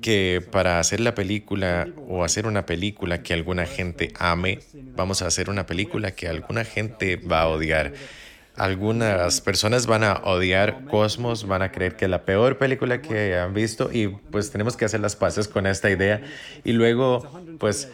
que 0.00 0.42
para 0.50 0.78
hacer 0.78 1.00
la 1.00 1.14
película 1.14 1.88
o 2.08 2.24
hacer 2.24 2.46
una 2.46 2.64
película 2.64 3.22
que 3.22 3.34
alguna 3.34 3.66
gente 3.66 4.10
ame, 4.18 4.60
vamos 4.96 5.20
a 5.20 5.26
hacer 5.26 5.50
una 5.50 5.66
película 5.66 6.12
que 6.12 6.28
alguna 6.28 6.64
gente 6.64 7.16
va 7.16 7.42
a 7.42 7.48
odiar. 7.48 7.92
Algunas 8.56 9.40
personas 9.40 9.86
van 9.86 10.04
a 10.04 10.20
odiar 10.24 10.84
Cosmos, 10.84 11.46
van 11.46 11.62
a 11.62 11.72
creer 11.72 11.96
que 11.96 12.04
es 12.04 12.10
la 12.10 12.24
peor 12.24 12.58
película 12.58 13.00
que 13.00 13.38
han 13.38 13.54
visto 13.54 13.90
y 13.90 14.08
pues 14.08 14.50
tenemos 14.50 14.76
que 14.76 14.84
hacer 14.84 15.00
las 15.00 15.16
paces 15.16 15.48
con 15.48 15.66
esta 15.66 15.90
idea 15.90 16.20
y 16.62 16.72
luego 16.72 17.26
pues 17.58 17.90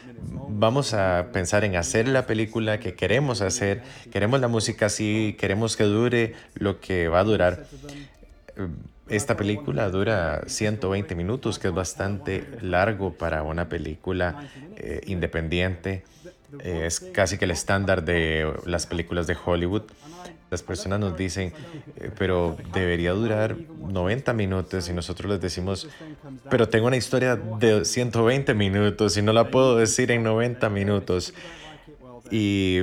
vamos 0.49 0.95
a 0.95 1.29
pensar 1.33 1.65
en 1.65 1.77
hacer 1.77 2.09
la 2.09 2.27
película 2.27 2.81
que 2.81 2.95
queremos 2.95 3.41
hacer, 3.41 3.83
queremos 4.11 4.41
la 4.41 4.49
música 4.49 4.87
así, 4.87 5.37
queremos 5.39 5.77
que 5.77 5.85
dure 5.85 6.35
lo 6.55 6.81
que 6.81 7.07
va 7.07 7.21
a 7.21 7.25
durar. 7.25 7.65
Esta 9.09 9.37
película 9.37 9.89
dura 9.89 10.43
120 10.47 11.15
minutos, 11.15 11.59
que 11.59 11.69
es 11.69 11.75
bastante 11.75 12.47
largo 12.61 13.15
para 13.15 13.43
una 13.43 13.69
película 13.69 14.49
eh, 14.77 15.01
independiente. 15.07 16.05
Eh, 16.61 16.85
es 16.87 17.01
casi 17.01 17.39
que 17.39 17.47
el 17.47 17.51
estándar 17.51 18.05
de 18.05 18.53
las 18.67 18.87
películas 18.87 19.27
de 19.27 19.37
Hollywood. 19.43 19.83
Las 20.51 20.63
personas 20.63 21.01
nos 21.01 21.17
dicen, 21.17 21.53
eh, 21.97 22.11
pero 22.19 22.57
debería 22.73 23.13
durar 23.13 23.57
90 23.57 24.33
minutos 24.33 24.89
y 24.89 24.93
nosotros 24.93 25.31
les 25.31 25.41
decimos, 25.41 25.89
pero 26.51 26.69
tengo 26.69 26.87
una 26.87 26.97
historia 26.97 27.37
de 27.37 27.85
120 27.85 28.55
minutos 28.55 29.17
y 29.17 29.23
no 29.23 29.33
la 29.33 29.51
puedo 29.51 29.77
decir 29.77 30.11
en 30.11 30.23
90 30.23 30.69
minutos. 30.71 31.35
Y 32.31 32.83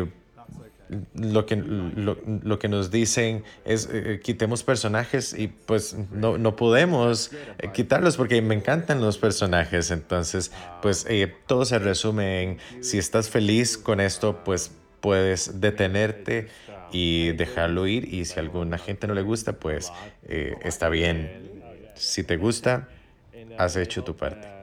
lo 1.15 1.45
que, 1.45 1.55
lo, 1.55 2.59
que 2.59 2.67
nos 2.67 2.91
dicen 2.91 3.43
es 3.65 3.89
eh, 3.91 4.19
quitemos 4.23 4.63
personajes 4.63 5.33
y 5.37 5.47
pues 5.47 5.95
no, 6.11 6.37
no 6.37 6.55
podemos 6.55 7.31
eh, 7.59 7.69
quitarlos 7.73 8.17
porque 8.17 8.41
me 8.41 8.55
encantan 8.55 9.01
los 9.01 9.17
personajes. 9.17 9.91
Entonces, 9.91 10.51
pues 10.81 11.07
todo 11.47 11.65
se 11.65 11.79
resume 11.79 12.43
en 12.43 12.57
si 12.81 12.97
estás 12.97 13.29
feliz 13.29 13.77
con 13.77 13.99
esto, 13.99 14.43
pues 14.43 14.71
puedes 15.05 15.61
detenerte 15.61 16.47
y 16.91 17.33
dejarlo 17.33 17.87
ir 17.87 18.11
y 18.13 18.25
si 18.25 18.39
a 18.39 18.41
alguna 18.41 18.77
gente 18.77 19.05
no 19.05 19.13
le 19.13 19.21
gusta, 19.21 19.53
pues 19.53 19.91
eh, 20.27 20.55
está 20.63 20.89
bien. 20.89 21.61
Si 21.93 22.23
te 22.23 22.37
gusta, 22.37 22.89
has 23.57 23.75
hecho 23.75 24.03
tu 24.03 24.15
parte. 24.15 24.54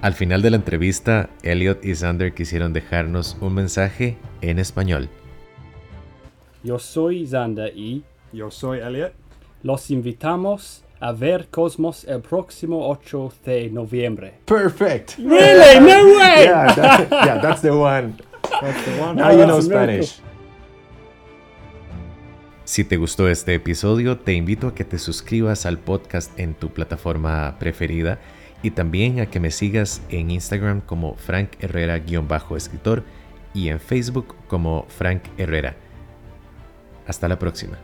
Al 0.00 0.14
final 0.14 0.42
de 0.42 0.50
la 0.50 0.56
entrevista, 0.56 1.28
Elliot 1.42 1.84
y 1.84 1.92
Sander 1.96 2.32
quisieron 2.32 2.72
dejarnos 2.72 3.36
un 3.40 3.54
mensaje 3.54 4.16
en 4.42 4.60
español. 4.60 5.08
Yo 6.62 6.78
soy 6.78 7.26
Sander 7.26 7.76
y 7.76 8.04
yo 8.32 8.48
soy 8.52 8.78
Elliot. 8.78 9.12
Los 9.64 9.90
invitamos 9.90 10.84
a 11.00 11.10
ver 11.10 11.48
Cosmos 11.48 12.04
el 12.04 12.20
próximo 12.20 12.88
8 12.88 13.32
de 13.44 13.70
noviembre. 13.70 14.34
Perfect. 14.44 15.18
Really? 15.18 15.80
No 15.80 16.16
way. 16.16 16.44
yeah, 16.44 16.74
that, 16.76 17.10
yeah, 17.10 17.40
that's 17.40 17.62
the 17.62 17.72
one. 17.72 18.14
That's 18.60 18.84
the 18.84 19.00
one. 19.00 19.16
Now 19.16 19.32
you 19.32 19.46
know. 19.46 19.60
Spanish. 19.60 20.20
Si 22.62 22.84
te 22.84 22.96
gustó 22.98 23.28
este 23.28 23.54
episodio, 23.54 24.18
te 24.18 24.34
invito 24.34 24.68
a 24.68 24.74
que 24.74 24.84
te 24.84 24.98
suscribas 24.98 25.66
al 25.66 25.78
podcast 25.78 26.38
en 26.38 26.54
tu 26.54 26.68
plataforma 26.68 27.56
preferida 27.58 28.20
y 28.62 28.70
también 28.70 29.20
a 29.20 29.26
que 29.26 29.40
me 29.40 29.50
sigas 29.50 30.02
en 30.08 30.30
Instagram 30.30 30.80
como 30.80 31.14
Frank 31.14 31.50
Herrera-escritor 31.60 33.04
y 33.54 33.68
en 33.68 33.80
Facebook 33.80 34.34
como 34.48 34.86
Frank 34.88 35.22
Herrera. 35.36 35.76
Hasta 37.06 37.28
la 37.28 37.38
próxima. 37.38 37.78